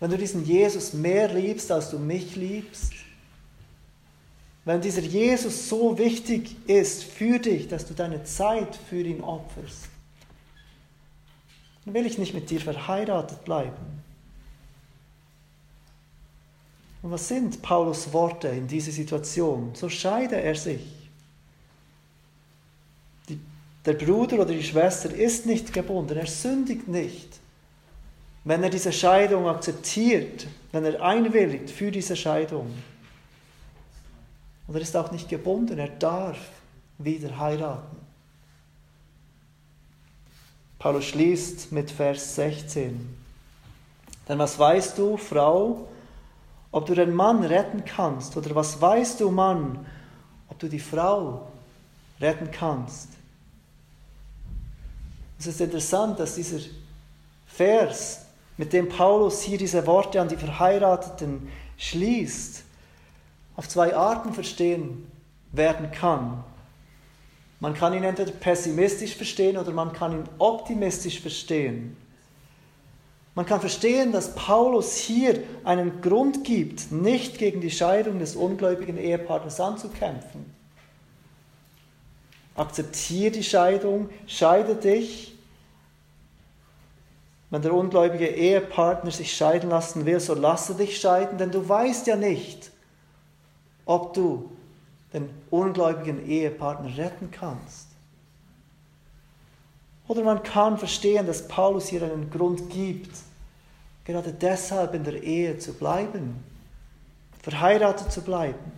wenn 0.00 0.10
du 0.10 0.16
diesen 0.16 0.44
Jesus 0.44 0.94
mehr 0.94 1.28
liebst, 1.28 1.70
als 1.70 1.90
du 1.90 1.98
mich 1.98 2.34
liebst, 2.34 2.92
wenn 4.68 4.82
dieser 4.82 5.00
Jesus 5.00 5.70
so 5.70 5.96
wichtig 5.96 6.54
ist 6.68 7.02
für 7.02 7.38
dich, 7.38 7.68
dass 7.68 7.86
du 7.86 7.94
deine 7.94 8.24
Zeit 8.24 8.76
für 8.76 9.00
ihn 9.00 9.22
opferst, 9.22 9.88
dann 11.86 11.94
will 11.94 12.04
ich 12.04 12.18
nicht 12.18 12.34
mit 12.34 12.50
dir 12.50 12.60
verheiratet 12.60 13.46
bleiben. 13.46 14.02
Und 17.00 17.10
was 17.12 17.28
sind 17.28 17.62
Paulus 17.62 18.12
Worte 18.12 18.48
in 18.48 18.68
dieser 18.68 18.92
Situation? 18.92 19.70
So 19.72 19.88
scheide 19.88 20.38
er 20.38 20.54
sich. 20.54 20.84
Die, 23.30 23.40
der 23.86 23.94
Bruder 23.94 24.40
oder 24.40 24.52
die 24.52 24.62
Schwester 24.62 25.10
ist 25.10 25.46
nicht 25.46 25.72
gebunden, 25.72 26.18
er 26.18 26.26
sündigt 26.26 26.88
nicht. 26.88 27.40
Wenn 28.44 28.62
er 28.62 28.68
diese 28.68 28.92
Scheidung 28.92 29.48
akzeptiert, 29.48 30.46
wenn 30.72 30.84
er 30.84 31.00
einwilligt 31.00 31.70
für 31.70 31.90
diese 31.90 32.16
Scheidung. 32.16 32.70
Und 34.68 34.74
er 34.74 34.82
ist 34.82 34.94
auch 34.96 35.10
nicht 35.10 35.28
gebunden, 35.28 35.78
er 35.78 35.88
darf 35.88 36.38
wieder 36.98 37.38
heiraten. 37.38 37.96
Paulus 40.78 41.06
schließt 41.06 41.72
mit 41.72 41.90
Vers 41.90 42.36
16. 42.36 43.16
Denn 44.28 44.38
was 44.38 44.58
weißt 44.58 44.98
du, 44.98 45.16
Frau, 45.16 45.88
ob 46.70 46.86
du 46.86 46.94
den 46.94 47.14
Mann 47.14 47.42
retten 47.42 47.84
kannst 47.84 48.36
oder 48.36 48.54
was 48.54 48.80
weißt 48.80 49.20
du, 49.20 49.30
Mann, 49.30 49.86
ob 50.48 50.58
du 50.58 50.68
die 50.68 50.78
Frau 50.78 51.48
retten 52.20 52.50
kannst. 52.50 53.08
Es 55.38 55.46
ist 55.46 55.60
interessant, 55.60 56.18
dass 56.18 56.34
dieser 56.34 56.58
Vers, 57.46 58.26
mit 58.58 58.72
dem 58.72 58.88
Paulus 58.88 59.40
hier 59.42 59.56
diese 59.56 59.86
Worte 59.86 60.20
an 60.20 60.28
die 60.28 60.36
Verheirateten 60.36 61.48
schließt, 61.78 62.64
auf 63.58 63.68
zwei 63.68 63.96
Arten 63.96 64.32
verstehen 64.32 65.10
werden 65.50 65.90
kann. 65.90 66.44
Man 67.58 67.74
kann 67.74 67.92
ihn 67.92 68.04
entweder 68.04 68.30
pessimistisch 68.30 69.16
verstehen 69.16 69.56
oder 69.56 69.72
man 69.72 69.92
kann 69.92 70.12
ihn 70.12 70.28
optimistisch 70.38 71.20
verstehen. 71.20 71.96
Man 73.34 73.46
kann 73.46 73.58
verstehen, 73.58 74.12
dass 74.12 74.36
Paulus 74.36 74.94
hier 74.94 75.42
einen 75.64 76.00
Grund 76.00 76.44
gibt, 76.44 76.92
nicht 76.92 77.38
gegen 77.38 77.60
die 77.60 77.72
Scheidung 77.72 78.20
des 78.20 78.36
ungläubigen 78.36 78.96
Ehepartners 78.96 79.58
anzukämpfen. 79.58 80.54
Akzeptiere 82.54 83.32
die 83.32 83.42
Scheidung, 83.42 84.08
scheide 84.28 84.76
dich. 84.76 85.36
Wenn 87.50 87.62
der 87.62 87.74
ungläubige 87.74 88.28
Ehepartner 88.28 89.10
sich 89.10 89.36
scheiden 89.36 89.70
lassen 89.70 90.06
will, 90.06 90.20
so 90.20 90.34
lasse 90.34 90.76
dich 90.76 91.00
scheiden, 91.00 91.38
denn 91.38 91.50
du 91.50 91.68
weißt 91.68 92.06
ja 92.06 92.14
nicht, 92.14 92.70
ob 93.88 94.12
du 94.12 94.50
den 95.14 95.30
ungläubigen 95.50 96.28
Ehepartner 96.28 96.94
retten 96.98 97.30
kannst. 97.30 97.88
Oder 100.06 100.22
man 100.22 100.42
kann 100.42 100.76
verstehen, 100.76 101.26
dass 101.26 101.48
Paulus 101.48 101.88
hier 101.88 102.02
einen 102.02 102.30
Grund 102.30 102.68
gibt, 102.68 103.10
gerade 104.04 104.32
deshalb 104.32 104.94
in 104.94 105.04
der 105.04 105.22
Ehe 105.22 105.58
zu 105.58 105.72
bleiben, 105.72 106.44
verheiratet 107.42 108.12
zu 108.12 108.20
bleiben. 108.20 108.72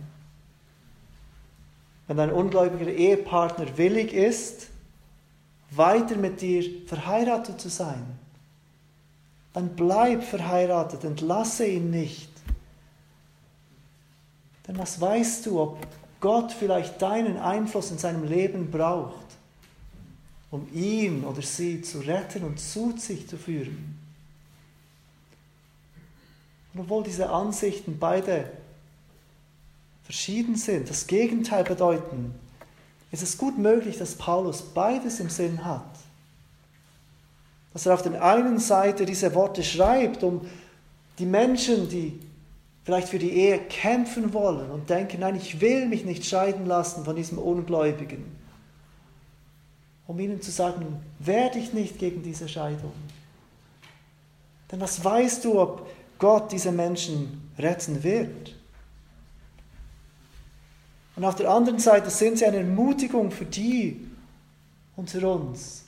Wenn 2.07 2.19
ein 2.19 2.31
ungläubiger 2.31 2.89
Ehepartner 2.89 3.77
willig 3.77 4.13
ist, 4.13 4.69
weiter 5.71 6.15
mit 6.15 6.39
dir 6.39 6.87
verheiratet 6.87 7.59
zu 7.59 7.67
sein, 7.69 8.17
dann 9.51 9.75
bleib 9.75 10.23
verheiratet, 10.23 11.03
entlasse 11.03 11.65
ihn 11.65 11.89
nicht. 11.91 12.30
Denn 14.71 14.79
was 14.79 15.01
weißt 15.01 15.47
du, 15.47 15.59
ob 15.59 15.85
Gott 16.21 16.53
vielleicht 16.53 17.01
deinen 17.01 17.35
Einfluss 17.35 17.91
in 17.91 17.97
seinem 17.97 18.23
Leben 18.23 18.71
braucht, 18.71 19.25
um 20.49 20.65
ihn 20.73 21.25
oder 21.25 21.41
sie 21.41 21.81
zu 21.81 21.99
retten 21.99 22.45
und 22.45 22.57
zu 22.57 22.97
sich 22.97 23.27
zu 23.27 23.35
führen? 23.35 23.99
Und 26.73 26.79
obwohl 26.79 27.03
diese 27.03 27.29
Ansichten 27.29 27.99
beide 27.99 28.49
verschieden 30.05 30.55
sind, 30.55 30.89
das 30.89 31.05
Gegenteil 31.05 31.65
bedeuten, 31.65 32.33
ist 33.11 33.23
es 33.23 33.37
gut 33.37 33.57
möglich, 33.57 33.97
dass 33.97 34.15
Paulus 34.15 34.61
beides 34.61 35.19
im 35.19 35.29
Sinn 35.29 35.65
hat. 35.65 35.83
Dass 37.73 37.87
er 37.87 37.93
auf 37.95 38.03
der 38.03 38.23
einen 38.23 38.57
Seite 38.57 39.05
diese 39.05 39.35
Worte 39.35 39.65
schreibt, 39.65 40.23
um 40.23 40.47
die 41.19 41.25
Menschen, 41.25 41.89
die 41.89 42.30
vielleicht 42.83 43.09
für 43.09 43.19
die 43.19 43.31
Ehe 43.31 43.59
kämpfen 43.59 44.33
wollen 44.33 44.71
und 44.71 44.89
denken, 44.89 45.19
nein, 45.19 45.35
ich 45.35 45.61
will 45.61 45.87
mich 45.87 46.05
nicht 46.05 46.25
scheiden 46.25 46.65
lassen 46.65 47.05
von 47.05 47.15
diesem 47.15 47.37
Ungläubigen, 47.37 48.25
um 50.07 50.19
ihnen 50.19 50.41
zu 50.41 50.51
sagen, 50.51 50.99
werde 51.19 51.59
ich 51.59 51.73
nicht 51.73 51.99
gegen 51.99 52.23
diese 52.23 52.49
Scheidung. 52.49 52.93
Denn 54.71 54.79
was 54.79 55.03
weißt 55.03 55.45
du, 55.45 55.59
ob 55.59 55.87
Gott 56.21 56.51
diese 56.51 56.71
Menschen 56.71 57.51
retten 57.57 58.03
wird. 58.03 58.55
Und 61.15 61.25
auf 61.25 61.35
der 61.35 61.49
anderen 61.49 61.79
Seite 61.79 62.09
sind 62.09 62.37
sie 62.37 62.45
eine 62.45 62.57
Ermutigung 62.57 63.31
für 63.31 63.45
die 63.45 64.07
unter 64.95 65.27
uns, 65.33 65.83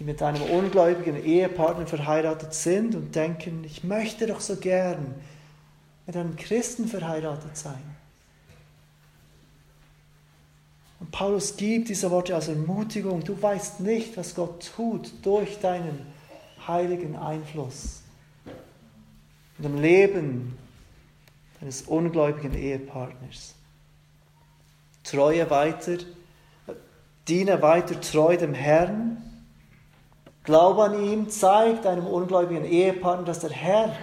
die 0.00 0.04
mit 0.04 0.22
einem 0.22 0.42
ungläubigen 0.42 1.22
Ehepartner 1.22 1.86
verheiratet 1.86 2.54
sind 2.54 2.94
und 2.94 3.14
denken, 3.14 3.64
ich 3.64 3.84
möchte 3.84 4.26
doch 4.26 4.40
so 4.40 4.56
gern 4.56 5.14
mit 6.06 6.16
einem 6.16 6.36
Christen 6.36 6.88
verheiratet 6.88 7.54
sein. 7.54 7.82
Und 11.00 11.10
Paulus 11.10 11.54
gibt 11.54 11.90
diese 11.90 12.10
Worte 12.10 12.34
als 12.34 12.48
Ermutigung. 12.48 13.22
Du 13.22 13.40
weißt 13.40 13.80
nicht, 13.80 14.16
was 14.16 14.34
Gott 14.34 14.72
tut 14.74 15.12
durch 15.22 15.60
deinen 15.60 16.06
heiligen 16.66 17.14
Einfluss 17.16 18.00
in 19.58 19.64
dem 19.64 19.82
Leben 19.82 20.56
eines 21.60 21.82
ungläubigen 21.82 22.54
Ehepartners. 22.54 23.54
Treue 25.04 25.50
weiter, 25.50 25.98
diene 27.28 27.60
weiter 27.60 28.00
treu 28.00 28.38
dem 28.38 28.54
Herrn, 28.54 29.29
glaube 30.44 30.84
an 30.84 31.02
ihm, 31.02 31.28
zeig 31.28 31.82
deinem 31.82 32.06
ungläubigen 32.06 32.64
Ehepartner, 32.64 33.26
dass 33.26 33.40
der 33.40 33.50
Herr 33.50 33.96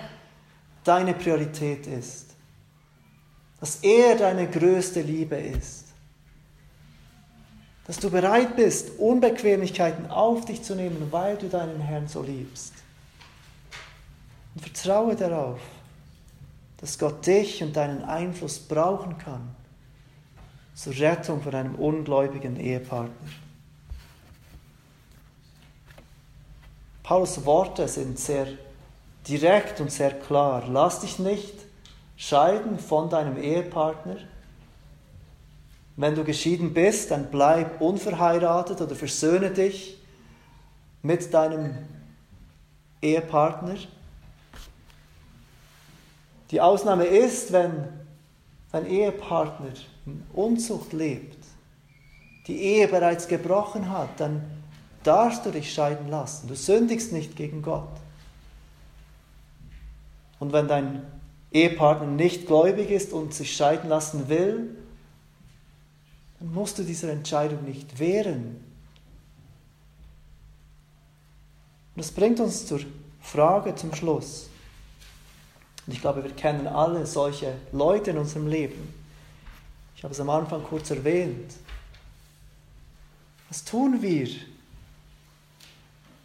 deine 0.84 1.14
Priorität 1.14 1.88
ist, 1.88 2.36
dass 3.60 3.78
er 3.78 4.16
deine 4.16 4.48
größte 4.48 5.02
Liebe 5.02 5.36
ist, 5.36 5.86
dass 7.86 7.98
du 7.98 8.10
bereit 8.10 8.56
bist, 8.56 9.00
Unbequemlichkeiten 9.00 10.10
auf 10.12 10.46
dich 10.46 10.62
zu 10.62 10.76
nehmen, 10.76 11.08
weil 11.12 11.38
du 11.38 11.48
deinen 11.48 11.80
Herrn 11.80 12.08
so 12.08 12.22
liebst. 12.22 12.74
Und 14.54 14.62
vertraue 14.62 15.16
darauf, 15.16 15.60
dass 16.78 17.00
Gott 17.00 17.26
dich 17.26 17.64
und 17.64 17.76
deinen 17.76 18.04
Einfluss 18.04 18.60
brauchen 18.60 19.18
kann 19.18 19.56
zur 20.76 20.94
Rettung 20.98 21.42
von 21.42 21.56
einem 21.56 21.76
ungläubigen 21.76 22.58
Ehepartner. 22.60 23.30
Paulus 27.08 27.46
Worte 27.46 27.88
sind 27.88 28.20
sehr 28.20 28.48
direkt 29.30 29.80
und 29.80 29.90
sehr 29.90 30.12
klar. 30.12 30.66
Lass 30.68 31.00
dich 31.00 31.20
nicht 31.20 31.54
scheiden 32.18 32.80
von 32.80 33.10
deinem 33.10 33.42
Ehepartner. 33.42 34.18
Wenn 35.96 36.16
du 36.16 36.26
geschieden 36.26 36.74
bist, 36.74 37.12
dann 37.12 37.32
bleib 37.32 37.80
unverheiratet 37.80 38.82
oder 38.82 38.94
versöhne 38.94 39.52
dich 39.52 40.04
mit 41.02 41.34
deinem 41.34 41.78
Ehepartner. 43.02 43.76
Die 46.52 46.60
Ausnahme 46.60 47.06
ist, 47.06 47.54
wenn 47.54 47.88
dein 48.74 48.86
Ehepartner 48.86 49.72
in 50.06 50.26
Unzucht 50.34 50.92
lebt, 50.92 51.42
die 52.48 52.62
Ehe 52.62 52.90
bereits 52.90 53.30
gebrochen 53.30 53.90
hat, 53.90 54.10
dann 54.18 54.57
darfst 55.08 55.46
du 55.46 55.52
dich 55.52 55.74
scheiden 55.74 56.10
lassen. 56.10 56.48
Du 56.48 56.56
sündigst 56.56 57.12
nicht 57.14 57.36
gegen 57.36 57.62
Gott. 57.62 57.90
Und 60.40 60.54
wenn 60.54 60.68
dein 60.68 61.04
Ehepartner 61.52 62.08
nicht 62.08 62.46
gläubig 62.46 62.92
ist 62.92 63.14
und 63.14 63.34
sich 63.34 63.56
scheiden 63.56 63.90
lassen 63.90 64.28
will, 64.28 64.76
dann 66.40 66.54
musst 66.54 66.78
du 66.78 66.84
dieser 66.84 67.10
Entscheidung 67.12 67.64
nicht 67.64 68.00
wehren. 68.00 68.64
Und 71.96 72.04
das 72.04 72.12
bringt 72.12 72.40
uns 72.40 72.68
zur 72.68 72.82
Frage 73.22 73.74
zum 73.76 73.96
Schluss. 73.96 74.50
Und 75.88 75.94
ich 75.94 76.02
glaube, 76.02 76.24
wir 76.24 76.32
kennen 76.32 76.68
alle 76.68 77.06
solche 77.06 77.54
Leute 77.72 78.12
in 78.12 78.18
unserem 78.18 78.48
Leben. 78.48 78.94
Ich 79.96 80.04
habe 80.04 80.14
es 80.14 80.20
am 80.20 80.30
Anfang 80.30 80.64
kurz 80.64 80.92
erwähnt. 80.92 81.54
Was 83.48 83.64
tun 83.64 84.02
wir, 84.02 84.28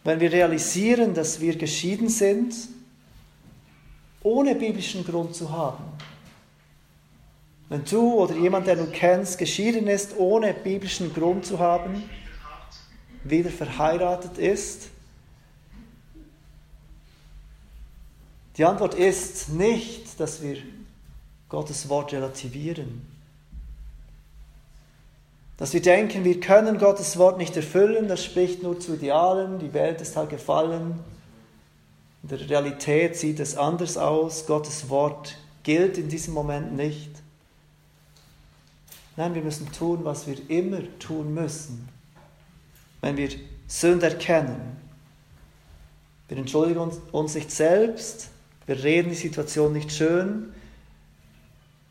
wenn 0.03 0.19
wir 0.19 0.31
realisieren, 0.31 1.13
dass 1.13 1.39
wir 1.39 1.55
geschieden 1.57 2.09
sind, 2.09 2.53
ohne 4.21 4.55
biblischen 4.55 5.05
Grund 5.05 5.35
zu 5.35 5.51
haben? 5.51 5.83
Wenn 7.69 7.83
du 7.85 8.13
oder 8.13 8.35
jemand, 8.35 8.67
der 8.67 8.75
du 8.75 8.85
kennst, 8.87 9.37
geschieden 9.37 9.87
ist, 9.87 10.17
ohne 10.17 10.53
biblischen 10.53 11.13
Grund 11.13 11.45
zu 11.45 11.59
haben, 11.59 12.03
wieder 13.23 13.49
verheiratet 13.49 14.37
ist, 14.37 14.89
Die 18.57 18.65
Antwort 18.65 18.93
ist 18.93 19.49
nicht, 19.49 20.19
dass 20.19 20.41
wir 20.41 20.57
Gottes 21.49 21.89
Wort 21.89 22.13
relativieren. 22.13 23.12
Dass 25.63 25.73
wir 25.73 25.81
denken, 25.81 26.25
wir 26.25 26.41
können 26.41 26.77
Gottes 26.77 27.17
Wort 27.17 27.37
nicht 27.37 27.55
erfüllen, 27.55 28.09
das 28.09 28.21
spricht 28.21 28.63
nur 28.63 28.81
zu 28.81 28.95
Idealen, 28.95 29.59
die 29.59 29.73
Welt 29.73 30.01
ist 30.01 30.17
halt 30.17 30.29
gefallen. 30.29 30.99
In 32.21 32.27
der 32.27 32.49
Realität 32.49 33.15
sieht 33.15 33.39
es 33.39 33.55
anders 33.55 33.95
aus, 33.95 34.45
Gottes 34.45 34.89
Wort 34.89 35.37
gilt 35.63 35.97
in 35.97 36.09
diesem 36.09 36.33
Moment 36.33 36.73
nicht. 36.75 37.11
Nein, 39.15 39.35
wir 39.35 39.41
müssen 39.41 39.71
tun, 39.71 40.03
was 40.03 40.27
wir 40.27 40.35
immer 40.49 40.81
tun 40.99 41.33
müssen, 41.33 41.87
wenn 42.99 43.15
wir 43.15 43.29
Sünde 43.65 44.07
erkennen. 44.07 44.75
Wir 46.27 46.39
entschuldigen 46.39 46.91
uns 47.13 47.35
nicht 47.35 47.51
selbst, 47.51 48.31
wir 48.65 48.83
reden 48.83 49.11
die 49.11 49.15
Situation 49.15 49.71
nicht 49.71 49.93
schön. 49.93 50.51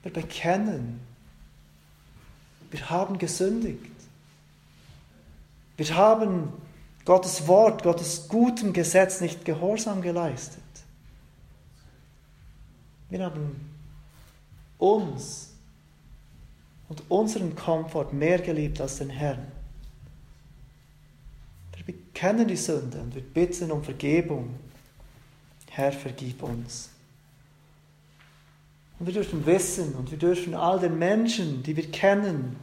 Wir 0.03 0.12
bekennen. 0.12 1.12
Wir 2.73 2.91
haben 2.91 3.18
gesündigt. 3.18 3.93
Wir 5.77 5.95
haben 5.95 6.53
Gottes 7.05 7.47
Wort, 7.47 7.85
Gottes 7.85 8.27
gutem 8.29 8.73
Gesetz 8.73 9.20
nicht 9.20 9.45
gehorsam 9.45 10.03
geleistet. 10.03 10.62
Wir 13.09 13.25
haben 13.25 13.70
uns 14.79 15.51
und 16.89 17.03
unseren 17.09 17.55
Komfort 17.55 18.12
mehr 18.12 18.41
geliebt 18.41 18.81
als 18.81 18.99
den 18.99 19.11
Herrn. 19.11 19.47
Wir 21.77 21.85
bekennen 21.95 22.49
die 22.49 22.57
Sünde 22.57 23.01
und 23.01 23.14
wir 23.14 23.23
bitten 23.23 23.70
um 23.70 23.85
Vergebung 23.85 24.55
Herr, 25.75 25.91
vergib 25.91 26.43
uns. 26.43 26.91
Und 28.99 29.07
wir 29.07 29.14
dürfen 29.14 29.45
wissen 29.47 29.95
und 29.95 30.11
wir 30.11 30.18
dürfen 30.18 30.55
all 30.55 30.78
den 30.78 30.99
Menschen, 30.99 31.62
die 31.62 31.76
wir 31.76 31.90
kennen, 31.90 32.57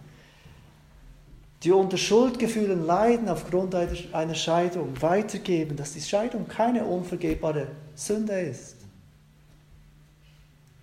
die 1.63 1.71
unter 1.71 1.97
Schuldgefühlen 1.97 2.85
leiden 2.85 3.27
aufgrund 3.27 3.75
einer 3.75 4.35
Scheidung, 4.35 5.01
weitergeben, 5.01 5.75
dass 5.75 5.93
die 5.93 6.01
Scheidung 6.01 6.47
keine 6.47 6.85
unvergebbare 6.85 7.67
Sünde 7.95 8.39
ist, 8.39 8.77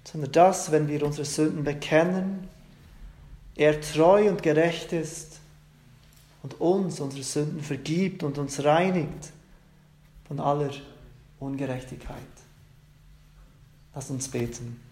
sondern 0.05 0.32
dass, 0.32 0.70
wenn 0.70 0.86
wir 0.86 1.03
unsere 1.03 1.24
Sünden 1.24 1.64
bekennen, 1.64 2.49
er 3.57 3.80
treu 3.80 4.28
und 4.28 4.42
gerecht 4.42 4.92
ist 4.92 5.40
und 6.42 6.61
uns 6.61 7.01
unsere 7.01 7.22
Sünden 7.22 7.62
vergibt 7.62 8.22
und 8.22 8.36
uns 8.36 8.62
reinigt 8.62 9.32
von 10.28 10.38
aller 10.40 10.70
Ungerechtigkeit. 11.40 12.16
Lass 13.94 14.11
uns 14.11 14.28
beten. 14.28 14.86